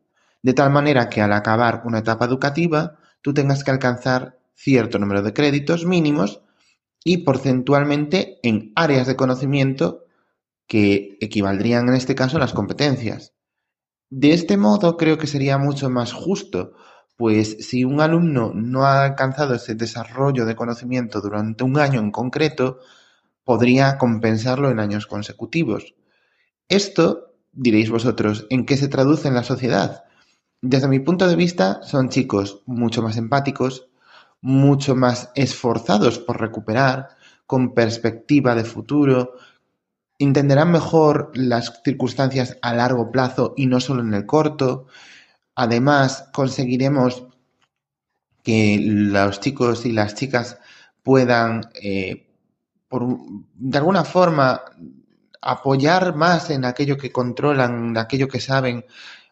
[0.43, 5.21] de tal manera que al acabar una etapa educativa tú tengas que alcanzar cierto número
[5.21, 6.41] de créditos mínimos
[7.03, 10.05] y porcentualmente en áreas de conocimiento
[10.67, 13.33] que equivaldrían en este caso a las competencias.
[14.09, 16.73] De este modo creo que sería mucho más justo,
[17.17, 22.11] pues si un alumno no ha alcanzado ese desarrollo de conocimiento durante un año en
[22.11, 22.79] concreto,
[23.43, 25.95] podría compensarlo en años consecutivos.
[26.69, 30.03] Esto, diréis vosotros, ¿en qué se traduce en la sociedad?
[30.61, 33.89] Desde mi punto de vista, son chicos mucho más empáticos,
[34.41, 37.09] mucho más esforzados por recuperar,
[37.47, 39.33] con perspectiva de futuro,
[40.19, 44.87] entenderán mejor las circunstancias a largo plazo y no solo en el corto.
[45.59, 47.25] Además, conseguiremos
[48.43, 50.59] que los chicos y las chicas
[51.01, 52.27] puedan, eh,
[52.87, 53.07] por,
[53.55, 54.61] de alguna forma,
[55.41, 58.85] apoyar más en aquello que controlan, en aquello que saben,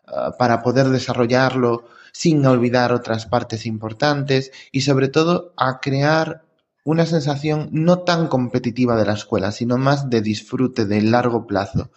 [0.08, 6.44] uh, para poder desarrollarlo sin olvidar otras partes importantes y sobre todo a crear
[6.84, 11.92] una sensación no tan competitiva de la escuela, sino más de disfrute de largo plazo.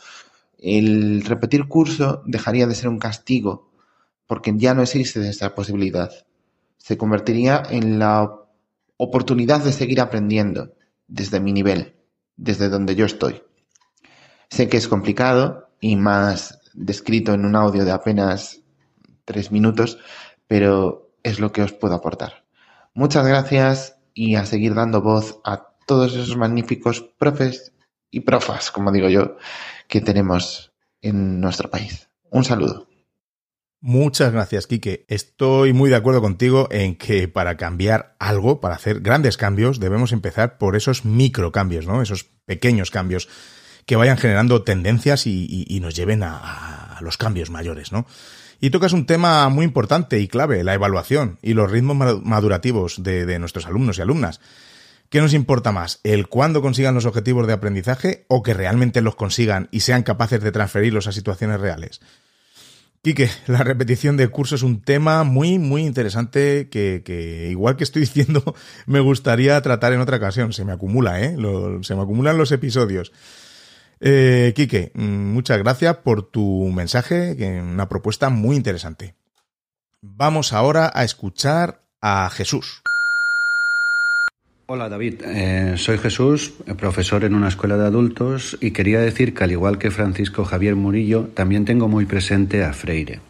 [0.59, 3.68] El repetir curso dejaría de ser un castigo,
[4.29, 6.13] porque ya no existe esa posibilidad.
[6.77, 8.31] Se convertiría en la
[8.97, 10.75] oportunidad de seguir aprendiendo
[11.09, 11.97] desde mi nivel,
[12.37, 13.43] desde donde yo estoy.
[14.51, 18.61] Sé que es complicado y más descrito en un audio de apenas
[19.25, 19.99] tres minutos,
[20.47, 22.45] pero es lo que os puedo aportar.
[22.95, 27.73] Muchas gracias y a seguir dando voz a todos esos magníficos profes
[28.11, 29.37] y profas, como digo yo,
[29.87, 32.09] que tenemos en nuestro país.
[32.31, 32.88] Un saludo.
[33.81, 35.05] Muchas gracias, Quique.
[35.07, 40.11] Estoy muy de acuerdo contigo en que para cambiar algo, para hacer grandes cambios, debemos
[40.11, 42.03] empezar por esos microcambios, ¿no?
[42.03, 43.29] Esos pequeños cambios
[43.87, 48.05] que vayan generando tendencias y, nos lleven a, los cambios mayores, ¿no?
[48.61, 53.25] Y tocas un tema muy importante y clave, la evaluación y los ritmos madurativos de,
[53.27, 54.41] de nuestros alumnos y alumnas.
[55.09, 56.01] ¿Qué nos importa más?
[56.03, 60.43] ¿El cuándo consigan los objetivos de aprendizaje o que realmente los consigan y sean capaces
[60.43, 62.01] de transferirlos a situaciones reales?
[63.03, 68.01] Quique, la repetición de curso es un tema muy, muy interesante que, igual que estoy
[68.09, 68.55] diciendo,
[68.87, 70.53] me gustaría tratar en otra ocasión.
[70.53, 71.37] Se me acumula, ¿eh?
[71.83, 73.13] se me acumulan los episodios.
[74.01, 79.15] Eh, Quique, mm, muchas gracias por tu mensaje, una propuesta muy interesante.
[80.01, 82.83] Vamos ahora a escuchar a Jesús.
[84.71, 89.45] Hola David, eh, soy Jesús, profesor en una escuela de adultos y quería decir que
[89.45, 93.21] al igual que Francisco Javier Murillo, también tengo muy presente a Freire.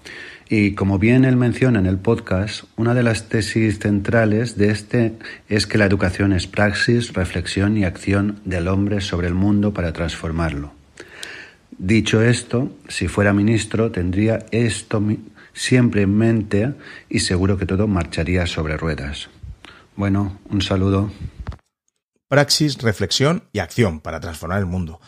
[0.48, 5.12] Y como bien él menciona en el podcast, una de las tesis centrales de este
[5.48, 9.92] es que la educación es praxis, reflexión y acción del hombre sobre el mundo para
[9.92, 10.72] transformarlo.
[11.70, 15.01] Dicho esto, si fuera ministro tendría esto
[15.53, 16.72] siempre en mente
[17.09, 19.29] y seguro que todo marcharía sobre ruedas.
[19.99, 21.11] Bueno, un saludo.
[22.29, 25.01] Praxis, reflexión y acción para transformar el mundo.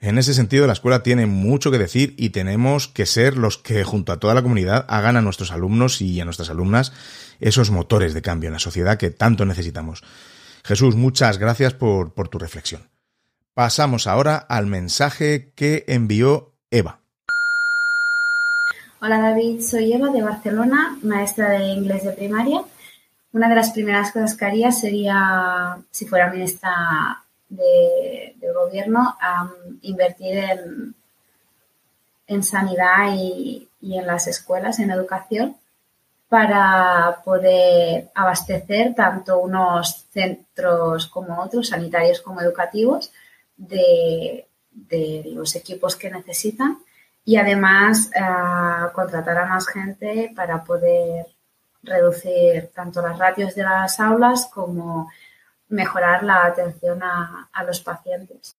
[0.00, 3.84] En ese sentido, la escuela tiene mucho que decir y tenemos que ser los que,
[3.84, 6.92] junto a toda la comunidad, hagan a nuestros alumnos y a nuestras alumnas
[7.38, 10.02] esos motores de cambio en la sociedad que tanto necesitamos.
[10.64, 12.82] Jesús, muchas gracias por, por tu reflexión.
[13.54, 16.98] Pasamos ahora al mensaje que envió Eva.
[19.00, 22.64] Hola David, soy Eva de Barcelona, maestra de inglés de primaria
[23.34, 29.16] una de las primeras cosas que haría sería, si fuera ministra de, gobierno,
[29.82, 30.94] invertir en,
[32.28, 35.56] en sanidad y, y, en las escuelas, en educación,
[36.28, 43.12] para poder abastecer tanto unos centros como otros, sanitarios como educativos,
[43.56, 46.78] de, de los equipos que necesitan
[47.24, 48.20] y además eh,
[48.92, 51.26] contratar a más gente para poder
[51.84, 55.08] reducir tanto las ratios de las aulas como
[55.68, 58.56] mejorar la atención a, los pacientes.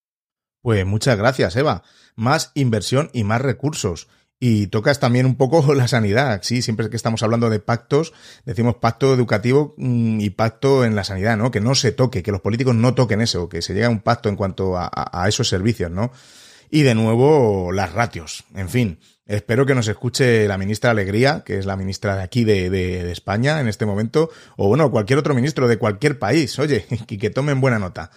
[0.62, 1.84] Pues muchas gracias, Eva.
[2.16, 4.08] Más inversión y más recursos.
[4.40, 6.42] Y tocas también un poco la sanidad.
[6.44, 8.14] Sí, siempre que estamos hablando de pactos,
[8.46, 11.52] decimos pacto educativo mm, y pacto en la sanidad, ¿no?
[11.52, 14.02] Que no se toque, que los políticos no toquen eso, que se llegue a un
[14.02, 16.12] pacto en cuanto a, a esos servicios, ¿no?
[16.70, 18.44] Y de nuevo, las ratios.
[18.56, 22.44] En fin, Espero que nos escuche la ministra Alegría, que es la ministra de aquí
[22.44, 27.18] de, España en este momento, o bueno, cualquier otro ministro de cualquier país, oye, y
[27.18, 28.12] que tomen buena nota.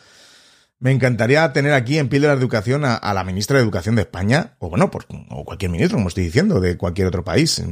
[0.81, 4.55] Me encantaría tener aquí en Píldora de Educación a, la ministra de Educación de España,
[4.59, 7.63] o bueno, por, o cualquier ministro, como estoy diciendo, de cualquier otro país,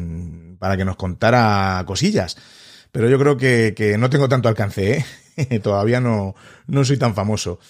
[0.59, 2.37] para que nos contara cosillas.
[2.91, 5.05] Pero yo creo que, no tengo tanto alcance,
[5.37, 5.61] ¿eh?
[5.63, 6.35] Todavía no,
[6.67, 7.61] no soy tan famoso.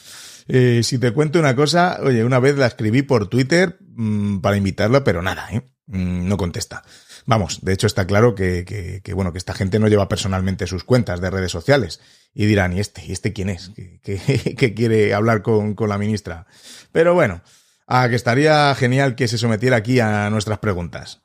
[0.48, 4.56] Eh, si te cuento una cosa, oye, una vez la escribí por Twitter mm, para
[4.56, 5.62] invitarla, pero nada, ¿eh?
[5.86, 6.84] Mm, no contesta.
[7.26, 11.20] Vamos, de hecho está claro que, bueno, que esta gente no lleva personalmente sus cuentas
[11.20, 12.00] de redes sociales.
[12.32, 13.04] Y dirán, ¿y este?
[13.04, 13.72] ¿Y este quién es?
[14.02, 16.46] Que, quiere hablar con, la ministra.
[16.92, 17.42] Pero bueno,
[17.86, 21.22] a que estaría genial que se sometiera aquí a nuestras preguntas.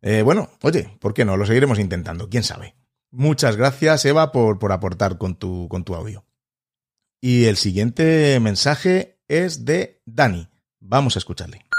[0.00, 1.36] Eh, bueno, oye, ¿por qué no?
[1.36, 2.74] Lo seguiremos intentando, quién sabe.
[3.10, 6.24] Muchas gracias, Eva, por, por aportar con tu, con tu audio.
[7.20, 10.48] Y el siguiente mensaje es de Dani.
[10.80, 11.71] Vamos a escucharle.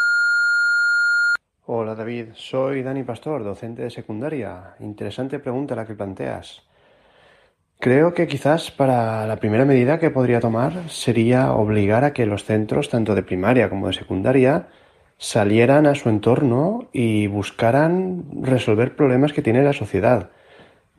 [1.65, 4.75] Hola David, soy Dani Pastor, docente de secundaria.
[4.81, 6.61] Interesante pregunta la que planteas.
[7.79, 12.43] Creo que quizás para la primera medida que podría tomar sería obligar a que los
[12.43, 14.67] centros, tanto de primaria como de secundaria,
[15.17, 20.31] salieran a su entorno y buscaran resolver problemas que tiene la sociedad.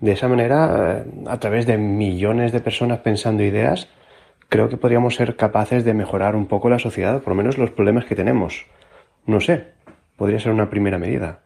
[0.01, 3.91] De esa manera, eh, a través de millones de personas pensando ideas,
[4.49, 7.71] creo que podríamos ser capaces de mejorar un poco la sociedad, por lo menos los
[7.71, 8.65] problemas que tenemos.
[9.27, 9.75] No sé,
[10.17, 11.43] podría ser una primera medida.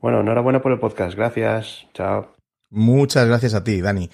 [0.00, 1.16] Bueno, enhorabuena por el podcast.
[1.16, 1.86] Gracias.
[1.94, 2.34] Chao.
[2.70, 4.10] Muchas gracias a ti, Dani.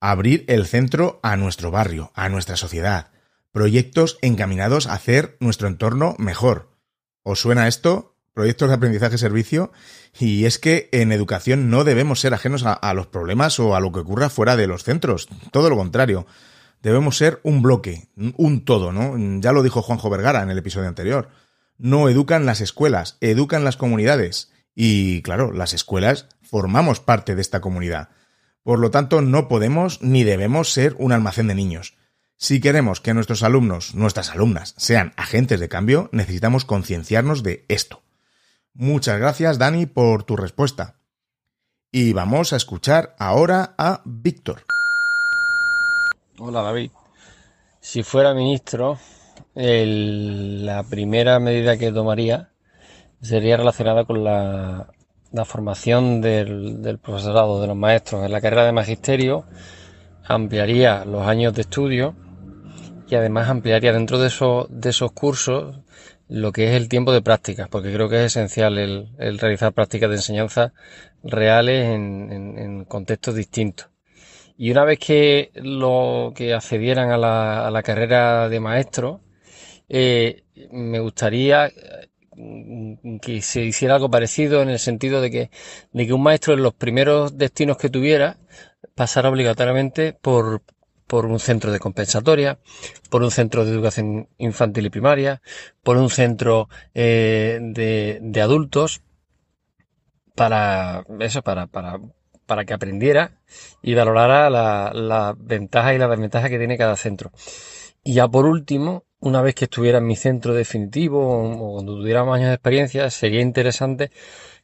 [0.00, 3.10] Abrir el centro a nuestro barrio, a nuestra sociedad.
[3.52, 6.68] Proyectos encaminados a hacer nuestro entorno mejor.
[7.22, 8.16] ¿Os suena esto?
[8.34, 9.72] Proyectos de aprendizaje servicio.
[10.18, 13.80] Y es que en educación no debemos ser ajenos a, a los problemas o a
[13.80, 15.28] lo que ocurra fuera de los centros.
[15.52, 16.26] Todo lo contrario
[16.82, 19.14] debemos ser un bloque, un todo, ¿no?
[19.40, 21.28] Ya lo dijo Juanjo Vergara en el episodio anterior.
[21.82, 24.52] No educan las escuelas, educan las comunidades.
[24.74, 28.10] Y claro, las escuelas formamos parte de esta comunidad.
[28.62, 31.94] Por lo tanto, no podemos ni debemos ser un almacén de niños.
[32.36, 38.02] Si queremos que nuestros alumnos, nuestras alumnas, sean agentes de cambio, necesitamos concienciarnos de esto.
[38.74, 40.96] Muchas gracias, Dani, por tu respuesta.
[41.90, 44.64] Y vamos a escuchar ahora a Víctor.
[46.38, 46.90] Hola, David.
[47.80, 48.98] Si fuera ministro,
[49.54, 52.50] la primera medida que tomaría
[53.20, 54.88] sería relacionada con la,
[55.44, 58.24] formación del, profesorado, de los maestros.
[58.24, 59.44] En la carrera de magisterio
[60.24, 62.14] ampliaría los años de estudio
[63.08, 65.80] y además ampliaría dentro de esos, de esos cursos
[66.28, 70.10] lo que es el tiempo de prácticas, porque creo que es esencial el, realizar prácticas
[70.10, 70.72] de enseñanza
[71.24, 73.88] reales en, contextos distintos.
[74.56, 79.20] Y una vez que lo que accedieran a la, a la carrera de maestro,
[79.90, 81.70] me gustaría
[82.36, 85.50] mm, que se hiciera algo parecido en el sentido de que,
[85.92, 88.38] de que un maestro en los primeros destinos que tuviera
[88.94, 90.62] pasara obligatoriamente por,
[91.10, 92.60] por un centro de compensatoria,
[93.10, 95.42] por un centro de educación infantil y primaria,
[95.82, 99.02] por un centro eh, de, adultos,
[100.36, 101.98] para eso, para, para,
[102.46, 103.40] para que aprendiera
[103.82, 107.32] y valorara las la ventajas y las desventajas que tiene cada centro.
[108.04, 112.22] Y ya por último, una vez que estuviera en mi centro definitivo o, cuando tuviera
[112.22, 114.10] años de experiencia, sería interesante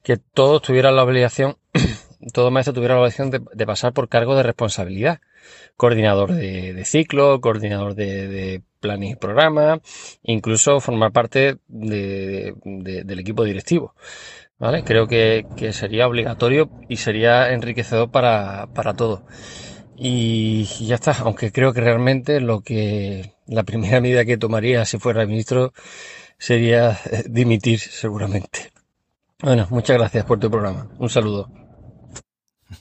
[0.03, 1.57] que todos tuvieran la obligación,
[2.33, 5.21] todo maestro tuviera la obligación de pasar por cargo de responsabilidad
[5.77, 9.81] coordinador de, ciclo, coordinador de, de planes y programas,
[10.23, 13.95] incluso formar parte del equipo directivo.
[14.59, 14.85] ¿Vale?
[14.85, 19.21] Creo que, sería obligatorio y sería enriquecedor para, para todos.
[19.99, 24.99] Y ya está, aunque creo que realmente lo que la primera medida que tomaría si
[24.99, 25.73] fuera ministro
[26.39, 28.73] sería eh, dimitir seguramente.
[29.41, 30.89] Bueno, muchas gracias por tu programa.
[30.99, 31.51] Un saludo.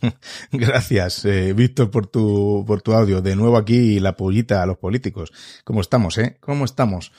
[0.51, 3.21] Gracias, eh, Víctor, por tu, por tu audio.
[3.21, 5.31] De nuevo aquí la pollita a los políticos.
[5.63, 6.37] ¿Cómo estamos, eh?
[6.39, 7.11] ¿Cómo estamos?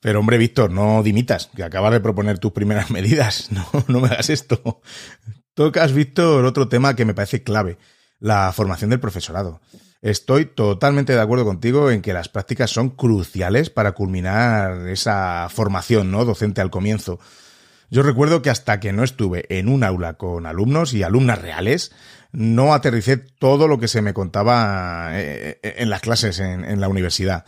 [0.00, 3.50] Pero hombre, Víctor, no dimitas, que acabas de proponer tus primeras medidas.
[3.52, 4.82] No, no me hagas esto.
[5.54, 7.78] Tocas, Víctor, otro tema que me parece clave,
[8.18, 9.60] la formación del profesorado.
[10.04, 16.10] Estoy totalmente de acuerdo contigo en que las prácticas son cruciales para culminar esa formación,
[16.10, 16.26] ¿no?
[16.26, 17.18] Docente al comienzo.
[17.88, 21.90] Yo recuerdo que hasta que no estuve en un aula con alumnos y alumnas reales,
[22.32, 26.88] no aterricé todo lo que se me contaba eh, eh, en las clases en, la
[26.90, 27.46] universidad.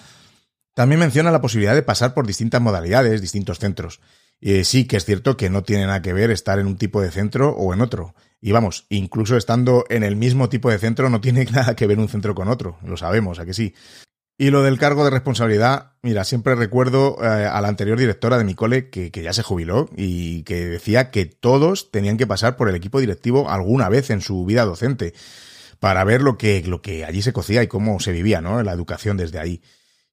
[0.73, 4.01] También menciona la posibilidad de pasar por distintas modalidades, distintos centros.
[4.41, 7.01] Y sí que es cierto que no tiene nada que ver estar en un tipo
[7.01, 8.15] de centro o en otro.
[8.41, 11.99] Y vamos, incluso estando en el mismo tipo de centro no tiene nada que ver
[11.99, 12.79] un centro con otro.
[12.85, 13.75] Lo sabemos, ¿a que sí?
[14.39, 18.45] Y lo del cargo de responsabilidad, mira, siempre recuerdo eh, a la anterior directora de
[18.45, 22.57] mi cole que, que, ya se jubiló y que decía que todos tenían que pasar
[22.57, 25.15] por el equipo directivo alguna vez en su vida docente
[25.81, 28.63] para ver lo que, lo que allí se cocía y cómo se vivía, ¿no?
[28.63, 29.63] La educación desde ahí.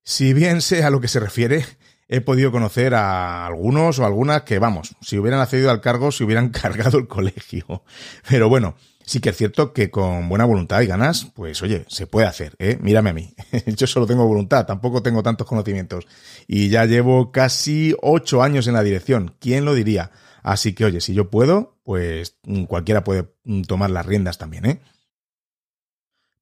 [0.03, 1.65] Si bien sé a lo que se refiere,
[2.07, 6.23] he podido conocer a algunos o algunas que, vamos, si hubieran accedido al cargo, se
[6.23, 7.83] hubieran cargado el colegio.
[8.27, 8.75] Pero bueno,
[9.05, 12.55] Sí que es cierto que con buena voluntad y ganas, pues oye, se puede hacer,
[12.57, 12.77] ¿eh?
[12.81, 13.33] Mírame a mí.
[13.77, 16.07] Yo solo tengo voluntad, tampoco tengo tantos conocimientos.
[16.47, 19.35] Y ya llevo casi ocho años en la dirección.
[19.39, 20.11] ¿Quién lo diría?
[20.41, 22.37] Así que oye, si yo puedo, pues
[22.67, 23.29] cualquiera puede
[23.65, 24.81] tomar las riendas también, ¿eh?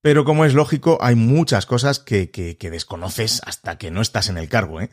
[0.01, 4.29] Pero como es lógico, hay muchas cosas que, que, que, desconoces hasta que no estás
[4.29, 4.81] en el cargo.
[4.81, 4.89] ¿eh?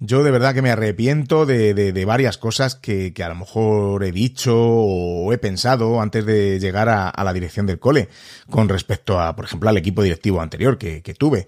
[0.00, 3.36] Yo de verdad que me arrepiento de, de, de varias cosas que, que, a lo
[3.36, 8.10] mejor he dicho o he pensado antes de llegar a, a, la dirección del cole,
[8.50, 11.46] con respecto a, por ejemplo, al equipo directivo anterior que, que tuve.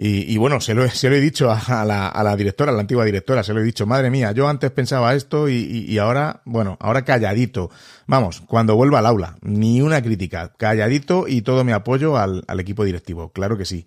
[0.00, 3.60] Y, bueno, se lo, he dicho a la, directora, a la antigua directora, se lo
[3.60, 7.68] he dicho, madre mía, yo antes pensaba esto y, ahora, bueno, ahora calladito.
[8.06, 12.84] Vamos, cuando vuelva al aula, ni una crítica, calladito y todo mi apoyo al, equipo
[12.84, 13.86] directivo, claro que sí.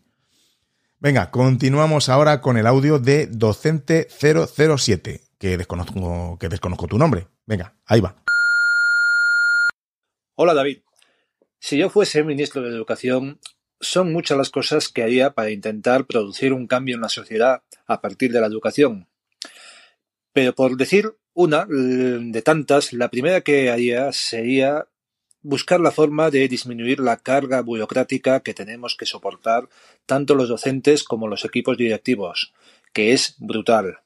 [0.99, 7.27] Venga, continuamos ahora con el audio de docente 007, que desconozco, que desconozco tu nombre.
[7.47, 8.17] Venga, ahí va.
[10.35, 10.79] Hola David.
[11.57, 13.39] Si yo fuese ministro de Educación,
[13.81, 18.01] son muchas las cosas que haría para intentar producir un cambio en la sociedad a
[18.01, 19.07] partir de la educación.
[20.33, 24.87] Pero por decir una de tantas, la primera que haría sería
[25.41, 29.69] buscar la forma de disminuir la carga burocrática que tenemos que soportar
[30.05, 32.53] tanto los docentes como los equipos directivos,
[32.93, 33.99] que es brutal.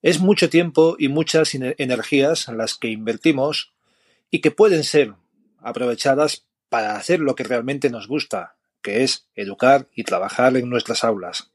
[0.00, 3.72] Es mucho tiempo y muchas energías las que invertimos
[4.30, 5.14] y que pueden ser
[5.60, 11.04] aprovechadas para hacer lo que realmente nos gusta, que es educar y trabajar en nuestras
[11.04, 11.50] aulas.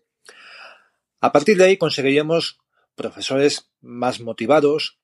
[1.19, 2.59] A partir de ahí conseguiríamos
[2.95, 4.97] profesores más motivados,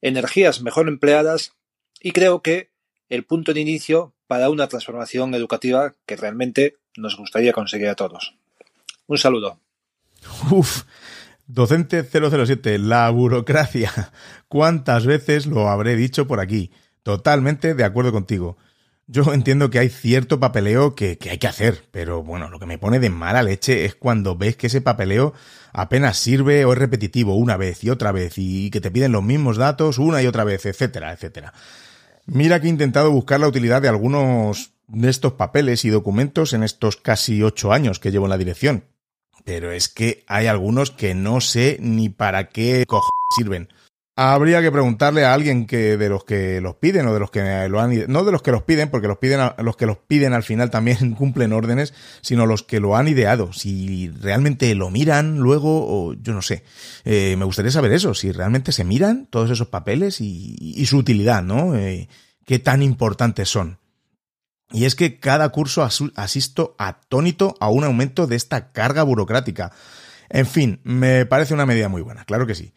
[0.00, 1.54] energías mejor empleadas
[2.00, 2.70] y creo que
[3.08, 8.34] el punto de inicio para una transformación educativa que realmente nos gustaría conseguir a todos.
[9.06, 9.60] Un saludo.
[10.50, 10.84] Uf,
[11.46, 14.12] docente 007, la burocracia.
[14.48, 16.70] ¿Cuántas veces lo habré dicho por aquí?
[17.02, 18.56] Totalmente de acuerdo contigo.
[19.06, 22.78] Yo entiendo que hay cierto papeleo que, hay que hacer, pero bueno, lo que me
[22.78, 25.34] pone de mala leche es cuando ves que ese papeleo
[25.72, 29.22] apenas sirve o es repetitivo una vez y otra vez y que te piden los
[29.22, 31.52] mismos datos una y otra vez, etcétera, etcétera.
[32.26, 36.62] Mira que he intentado buscar la utilidad de algunos de estos papeles y documentos en
[36.62, 38.84] estos casi ocho años que llevo en la dirección,
[39.44, 43.68] pero es que hay algunos que no sé ni para qué cojones sirven.
[44.14, 47.66] Habría que preguntarle a alguien que de los que los piden o de los que
[47.70, 50.34] lo han no de los que los piden porque los piden los que los piden
[50.34, 55.38] al final también cumplen órdenes, sino los que lo han ideado, si realmente lo miran
[55.38, 56.62] luego o yo no sé.
[57.06, 60.98] Eh, me gustaría saber eso, si realmente se miran todos esos papeles y, y su
[60.98, 61.74] utilidad, ¿no?
[61.74, 62.08] Eh,
[62.44, 63.78] qué tan importantes son.
[64.72, 69.72] Y es que cada curso asisto atónito a un aumento de esta carga burocrática.
[70.28, 72.72] En fin, me parece una medida muy buena, claro que sí.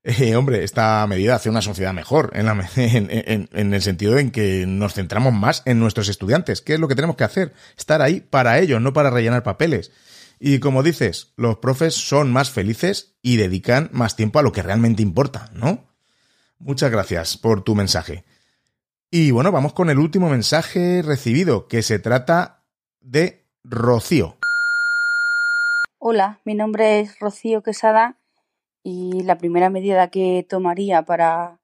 [0.04, 4.94] Eh, hombre, esta medida hace una sociedad mejor, en, en, el sentido en que nos
[4.94, 6.62] centramos más en nuestros estudiantes.
[6.62, 7.52] ¿Qué es lo que tenemos que hacer?
[7.76, 9.92] Estar ahí para ellos, no para rellenar papeles.
[10.38, 14.62] Y como dices, los profes son más felices y dedican más tiempo a lo que
[14.62, 15.84] realmente importa, ¿no?
[16.58, 18.24] Muchas gracias por tu mensaje.
[19.10, 22.62] Y bueno, vamos con el último mensaje recibido, que se trata
[23.02, 24.36] de Rocío.
[25.98, 28.19] Hola, mi nombre es Rocío Quesada
[28.82, 31.58] y la primera medida que tomaría para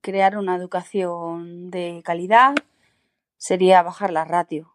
[0.00, 2.54] crear una educación de calidad
[3.36, 4.74] sería bajar la ratio.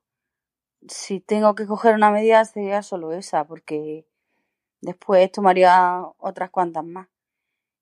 [0.88, 4.06] Si tengo que coger una medida sería solo esa, porque
[4.82, 7.08] después tomaría otras cuantas más.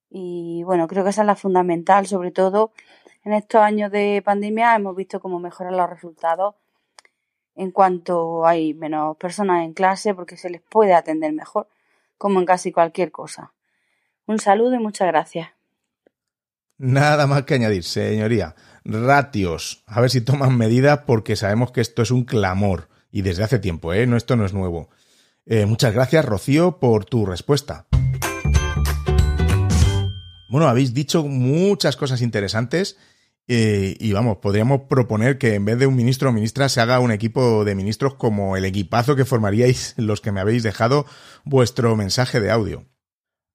[0.10, 2.74] Y bueno, creo que esa es la fundamental, sobre todo
[3.24, 6.56] en estos años de pandemia hemos visto cómo mejoran los resultados
[7.56, 11.68] en cuanto hay menos personas en clase porque se les puede atender mejor
[12.22, 13.52] como en casi cualquier cosa.
[14.28, 15.50] Un saludo y muchas gracias.
[16.78, 18.54] Nada más que añadir, señoría.
[18.86, 19.84] Ratios.
[19.88, 22.90] A ver si toman medidas porque sabemos que esto es un clamor.
[23.12, 24.06] Y desde hace tiempo, ¿eh?
[24.06, 24.90] No, esto no es nuevo.
[25.48, 27.88] Eh, muchas gracias, Rocío, por tu respuesta.
[30.48, 32.98] Bueno, habéis dicho muchas cosas interesantes
[33.54, 37.02] eh, y vamos, podríamos proponer que en vez de un ministro o ministra se haga
[37.02, 41.06] un equipo de ministros como el equipazo que formaríais los que me habéis dejado
[41.44, 42.86] vuestro mensaje de audio.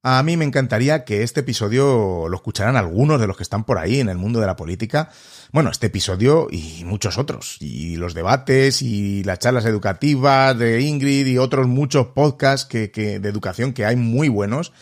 [0.02, 3.78] A mí me encantaría que este episodio lo escucharan algunos de los que están por
[3.78, 5.08] ahí en el mundo de la política.
[5.50, 7.56] Bueno, este episodio y muchos otros.
[7.60, 12.88] Y los debates y las charlas educativas de Ingrid y otros muchos podcasts que,
[13.18, 14.74] de educación que hay muy buenos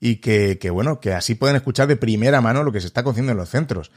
[0.00, 3.02] y que, que, bueno, que así pueden escuchar de primera mano lo que se está
[3.02, 3.92] haciendo en los centros.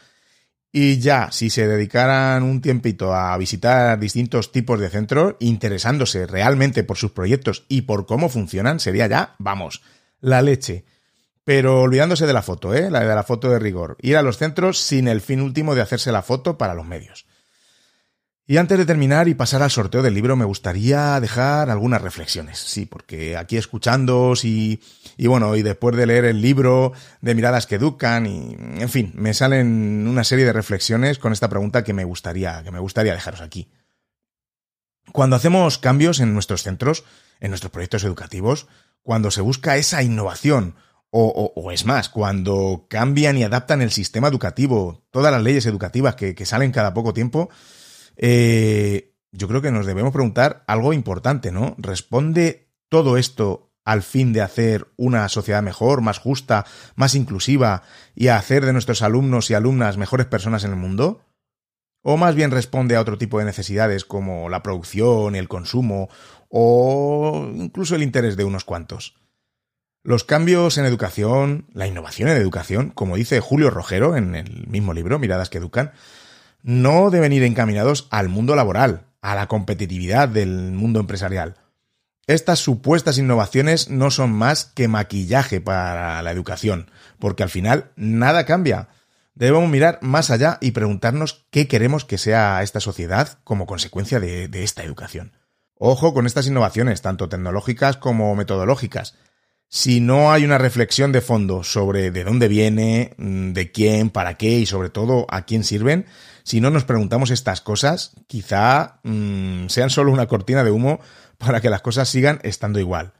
[0.77, 6.83] Y ya, si se dedicaran un tiempito a visitar distintos tipos de centros, interesándose realmente
[6.83, 9.83] por sus proyectos y por cómo funcionan, sería ya, vamos,
[10.19, 10.83] la leche.
[11.45, 12.91] Pero olvidándose de la foto, ¿eh?
[12.91, 13.95] La de la foto de rigor.
[14.01, 17.25] Ir a los centros sin el fin último de hacerse la foto para los medios.
[18.47, 22.59] Y antes de terminar y pasar al sorteo del libro, me gustaría dejar algunas reflexiones.
[22.59, 24.81] Sí, porque aquí escuchándoos y,
[25.17, 29.11] y bueno, y después de leer el libro de Miradas que Educan, y en fin,
[29.15, 33.15] me salen una serie de reflexiones con esta pregunta que me gustaría, que me gustaría
[33.15, 33.67] dejaros aquí.
[35.11, 37.03] Cuando hacemos cambios en nuestros centros,
[37.39, 38.67] en nuestros proyectos educativos,
[39.01, 40.75] cuando se busca esa innovación,
[41.09, 45.65] o, o, o, es más, cuando cambian y adaptan el sistema educativo, todas las leyes
[45.65, 47.49] educativas que, que salen cada poco tiempo,
[48.17, 51.75] eh, yo creo que nos debemos preguntar algo importante, ¿no?
[51.77, 57.83] ¿Responde todo esto al fin de hacer una sociedad mejor, más justa, más inclusiva
[58.15, 61.21] y a hacer de nuestros alumnos y alumnas mejores personas en el mundo?
[62.01, 66.09] ¿O más bien responde a otro tipo de necesidades como la producción, el consumo
[66.49, 69.15] o incluso el interés de unos cuantos?
[70.03, 74.93] Los cambios en educación, la innovación en educación, como dice Julio Rogero en el mismo
[74.93, 75.93] libro, Miradas que Educan,
[76.65, 81.57] no deben ir encaminados al mundo laboral, a la competitividad del mundo empresarial.
[82.25, 86.89] Estas supuestas innovaciones no son más que maquillaje para la educación,
[87.19, 88.89] porque al final nada cambia.
[89.35, 94.49] Debemos mirar más allá y preguntarnos qué queremos que sea esta sociedad como consecuencia de,
[94.63, 95.33] esta educación.
[95.77, 99.15] Ojo con estas innovaciones, tanto tecnológicas como metodológicas.
[99.67, 104.59] Si no hay una reflexión de fondo sobre de dónde viene, de quién, para qué
[104.59, 106.05] y sobre todo a quién sirven,
[106.43, 110.99] si no nos preguntamos estas cosas, quizá mmm, sean solo una cortina de humo
[111.37, 113.13] para que las cosas sigan estando igual.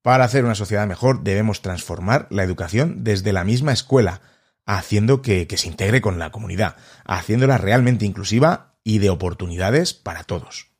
[0.00, 4.22] Para hacer una sociedad mejor debemos transformar la educación desde la misma escuela,
[4.64, 10.71] haciendo que se integre con la comunidad, haciéndola realmente inclusiva y de oportunidades para todos.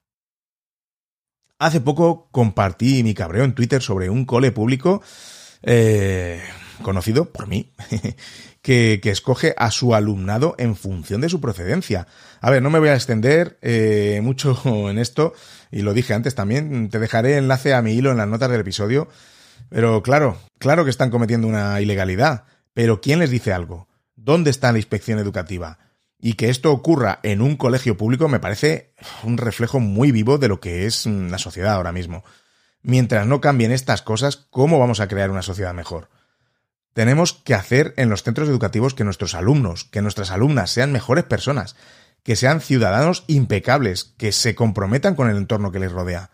[1.63, 5.01] Hace poco compartí mi cabreo en Twitter sobre un cole público
[5.63, 6.43] eh,
[6.83, 7.73] conocido por mí,
[8.63, 12.09] que, escoge a su alumnado en función de su procedencia.
[12.41, 14.61] A ver, no me voy a extender eh, mucho
[14.91, 15.35] en esto,
[15.71, 18.63] y lo dije antes también, te dejaré enlace a mi hilo en las notas del
[18.63, 19.07] episodio,
[19.69, 22.43] pero claro, claro que están cometiendo una ilegalidad,
[22.75, 23.87] pero ¿quién les dice algo?
[24.17, 25.79] ¿Dónde está la inspección educativa?
[26.25, 28.95] Y que esto ocurra en un colegio público me parece
[29.25, 32.23] un reflejo muy vivo de lo que es la sociedad ahora mismo.
[32.81, 36.11] Mientras no cambien estas cosas, ¿cómo vamos a crear una sociedad mejor?
[36.93, 41.25] Tenemos que hacer en los centros educativos que nuestros alumnos, que nuestras alumnas sean mejores
[41.25, 41.75] personas,
[42.23, 46.31] que sean ciudadanos impecables, que se comprometan con el entorno que les rodea.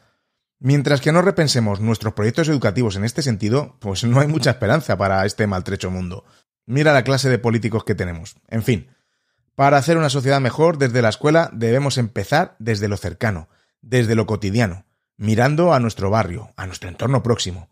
[0.58, 4.98] Mientras que no repensemos nuestros proyectos educativos en este sentido, pues no hay mucha esperanza
[4.98, 6.26] para este maltrecho mundo.
[6.66, 8.36] Mira la clase de políticos que tenemos.
[8.48, 8.90] En fin,
[9.58, 13.48] para hacer una sociedad mejor desde la escuela debemos empezar desde lo cercano,
[13.82, 14.84] desde lo cotidiano,
[15.16, 17.68] mirando a nuestro barrio, a nuestro entorno próximo.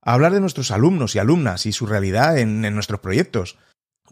[0.00, 3.58] Hablar de nuestros alumnos y alumnas y su realidad en, nuestros proyectos.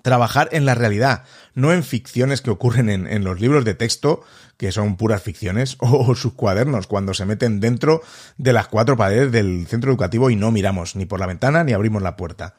[0.03, 4.23] Trabajar en la realidad, no en ficciones que ocurren en, en, los libros de texto,
[4.59, 8.03] que son puras ficciones, o sus cuadernos, cuando se meten dentro
[8.37, 11.73] de las cuatro paredes del centro educativo y no miramos ni por la ventana ni
[11.73, 12.57] abrimos la puerta.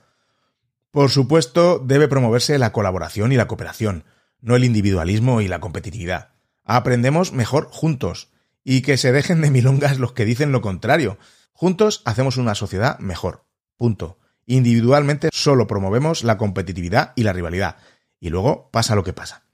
[0.89, 4.03] Por supuesto, debe promoverse la colaboración y la cooperación,
[4.41, 6.29] no el individualismo y la competitividad.
[6.63, 8.29] Aprendemos mejor juntos,
[8.69, 11.17] y que se dejen de milongas los que dicen lo contrario.
[11.53, 13.45] Juntos hacemos una sociedad mejor.
[13.77, 14.19] Punto.
[14.45, 17.77] Individualmente solo promovemos la competitividad y la rivalidad,
[18.19, 19.45] y luego pasa lo que pasa.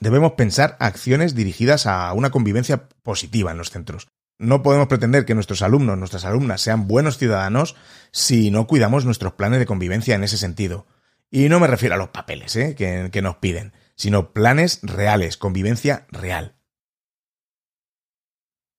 [0.00, 4.08] Debemos pensar acciones dirigidas a una convivencia positiva en los centros.
[4.36, 7.76] No podemos pretender que nuestros alumnos, nuestras alumnas sean buenos ciudadanos
[8.10, 10.88] si no cuidamos nuestros planes de convivencia en ese sentido.
[11.30, 12.74] Y no me refiero a los papeles ¿eh?
[12.74, 16.56] que, que nos piden, sino planes reales, convivencia real.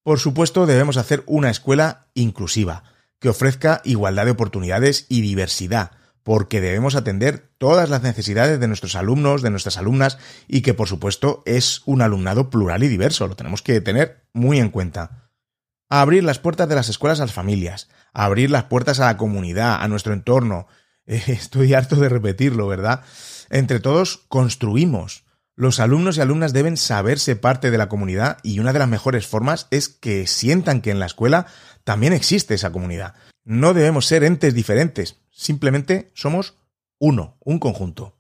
[0.04, 2.84] Por supuesto, debemos hacer una escuela inclusiva,
[3.20, 5.92] que ofrezca igualdad de oportunidades y diversidad,
[6.22, 10.88] porque debemos atender todas las necesidades de nuestros alumnos, de nuestras alumnas, y que por
[10.88, 15.32] supuesto es un alumnado plural y diverso, lo tenemos que tener muy en cuenta.
[15.90, 19.82] abrir las puertas de las escuelas a las familias, abrir las puertas a la comunidad,
[19.82, 20.68] a nuestro entorno.
[21.06, 23.04] Estoy harto de repetirlo, ¿verdad?
[23.50, 25.24] Entre todos construimos.
[25.56, 29.26] Los alumnos y alumnas deben saberse parte de la comunidad y una de las mejores
[29.26, 31.48] formas es que sientan que en la escuela
[31.86, 33.14] también existe esa comunidad.
[33.46, 36.56] No debemos ser entes diferentes, simplemente somos
[37.00, 38.18] uno, un conjunto.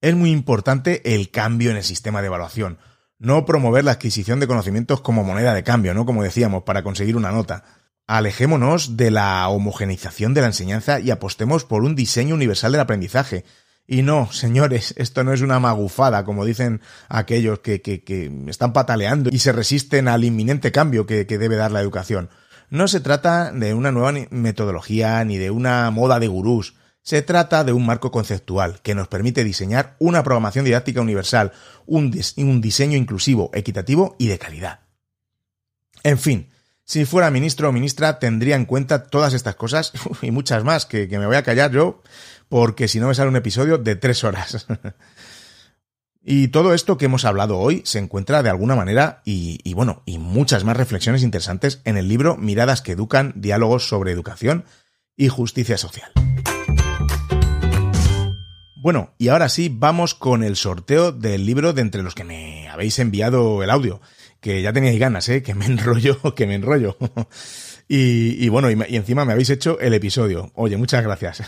[0.00, 2.78] Es muy importante el cambio en el sistema de evaluación,
[3.18, 6.06] no promover la adquisición de conocimientos como moneda de cambio, ¿no?
[6.06, 7.64] Como decíamos, para conseguir una nota.
[8.06, 13.44] Alejémonos de la homogeneización de la enseñanza y apostemos por un diseño universal del aprendizaje,
[13.86, 17.82] y no, señores, esto no es una magufada, como dicen aquellos que,
[18.46, 22.30] están pataleando y se resisten al inminente cambio que, debe dar la educación.
[22.68, 26.76] No se trata de una nueva metodología ni de una moda de gurús.
[27.02, 31.50] Se trata de un marco conceptual que nos permite diseñar una programación didáctica universal,
[31.86, 34.80] un, un diseño inclusivo, equitativo y de calidad.
[36.04, 36.48] En fin,
[36.84, 41.08] si fuera ministro o ministra tendría en cuenta todas estas cosas y muchas más que,
[41.08, 42.02] que me voy a callar yo
[42.50, 44.66] porque si no me sale un episodio de tres horas.
[46.22, 50.18] y todo esto que hemos hablado hoy se encuentra de alguna manera y, bueno, y
[50.18, 54.64] muchas más reflexiones interesantes en el libro Miradas que Educan, Diálogos sobre Educación
[55.16, 56.10] y Justicia Social.
[58.74, 62.68] Bueno, y ahora sí, vamos con el sorteo del libro de entre los que me
[62.68, 64.00] habéis enviado el audio.
[64.40, 65.42] Que ya teníais ganas, ¿eh?
[65.42, 66.96] Que me enrollo, que me enrollo.
[67.88, 70.50] y, bueno, y encima me habéis hecho el episodio.
[70.56, 71.42] Oye, muchas gracias.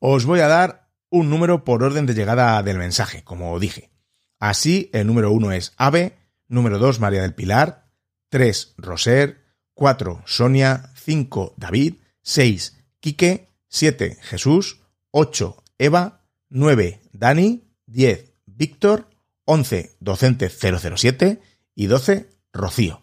[0.00, 3.90] Os voy a dar un número por orden de llegada del mensaje, como dije.
[4.38, 7.90] Así, el número 1 es Ave, número 2 María del Pilar,
[8.28, 9.44] 3 Roser,
[9.74, 14.80] 4 Sonia, 5 David, 6 Quique, 7 Jesús,
[15.10, 19.08] 8 Eva, 9 Dani, 10 Víctor,
[19.46, 21.42] 11 Docente 007
[21.74, 23.02] y 12 Rocío.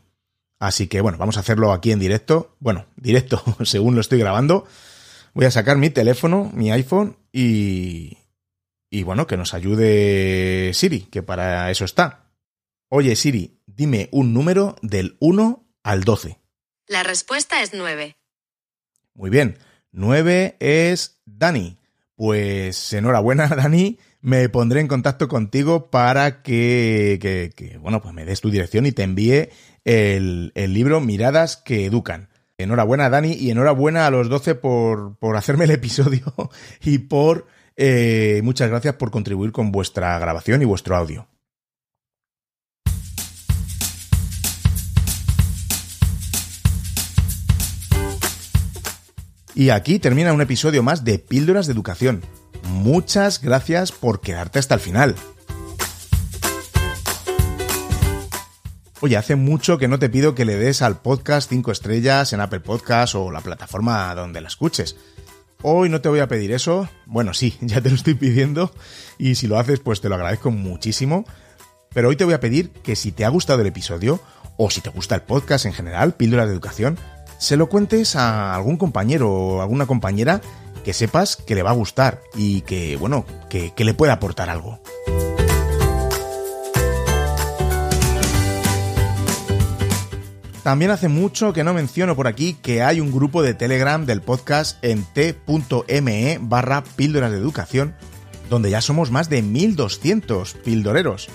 [0.60, 2.56] Así que bueno, vamos a hacerlo aquí en directo.
[2.60, 4.66] Bueno, directo según lo estoy grabando
[5.36, 8.18] voy a sacar mi teléfono, mi iPhone y...
[8.90, 12.32] Y bueno, que nos ayude Siri, que para eso está.
[12.88, 16.40] Oye Siri, dime un número del 1 al 12.
[16.88, 18.16] La respuesta es 9.
[19.14, 19.58] Muy bien,
[19.92, 21.78] 9 es Dani.
[22.16, 28.24] Pues enhorabuena Dani, me pondré en contacto contigo para que, que, que bueno, pues me
[28.24, 29.50] des tu dirección y te envíe
[29.84, 32.30] el, el libro Miradas que Educan.
[32.58, 36.34] Enhorabuena, Dani, y enhorabuena a los 12 por, por hacerme el episodio
[36.84, 37.48] y por
[37.78, 41.28] Eh, muchas gracias por contribuir con vuestra grabación y vuestro audio.
[49.54, 52.22] Y aquí termina un episodio más de Píldoras de Educación.
[52.64, 55.16] Muchas gracias por quedarte hasta el final.
[59.02, 62.40] Oye, hace mucho que no te pido que le des al podcast 5 estrellas en
[62.40, 64.96] Apple Podcast o la plataforma donde la escuches.
[65.62, 66.88] Hoy no te voy a pedir eso.
[67.06, 68.72] Bueno, sí, ya te lo estoy pidiendo
[69.18, 71.26] y si lo haces pues te lo agradezco muchísimo.
[71.94, 74.22] Pero hoy te voy a pedir que si te ha gustado el episodio
[74.58, 76.98] o si te gusta el podcast en general, Píldoras de Educación,
[77.38, 80.40] se lo cuentes a algún compañero o alguna compañera
[80.86, 84.50] que sepas que le va a gustar y que, bueno, que, que le pueda aportar
[84.50, 84.80] algo.
[90.66, 94.24] También hace mucho que no menciono por aquí que hay un grupo de Telegram del
[94.24, 97.94] podcast en t.me barra píldoras de educación,
[98.50, 101.30] donde ya somos más de 1200 pildoreros.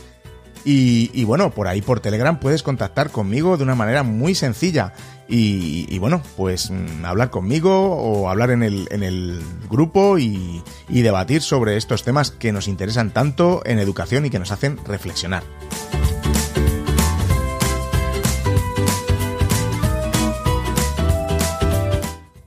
[0.65, 4.95] Y, bueno, por ahí por Telegram puedes contactar conmigo de una manera muy sencilla.
[5.29, 11.03] Y, bueno, pues mm, hablar conmigo o hablar en el, en el grupo y, y
[11.03, 15.45] debatir sobre estos temas que nos interesan tanto en educación y que nos hacen reflexionar.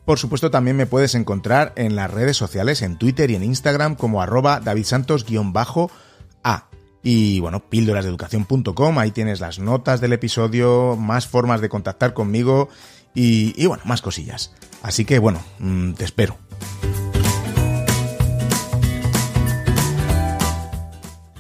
[0.06, 3.96] Por supuesto, también me puedes encontrar en las redes sociales, en Twitter y en Instagram
[3.96, 6.68] como arroba davidsantos-a.
[7.06, 12.70] Y bueno, píldorasdeeducación.com, ahí tienes las notas del episodio, más formas de contactar conmigo
[13.14, 14.54] y, bueno, más cosillas.
[14.82, 16.38] Así que bueno, mm, te espero.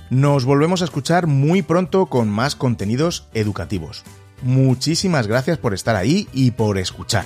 [0.10, 4.04] Nos volvemos a escuchar muy pronto con más contenidos educativos.
[4.42, 7.26] Muchísimas gracias por estar ahí y por escuchar.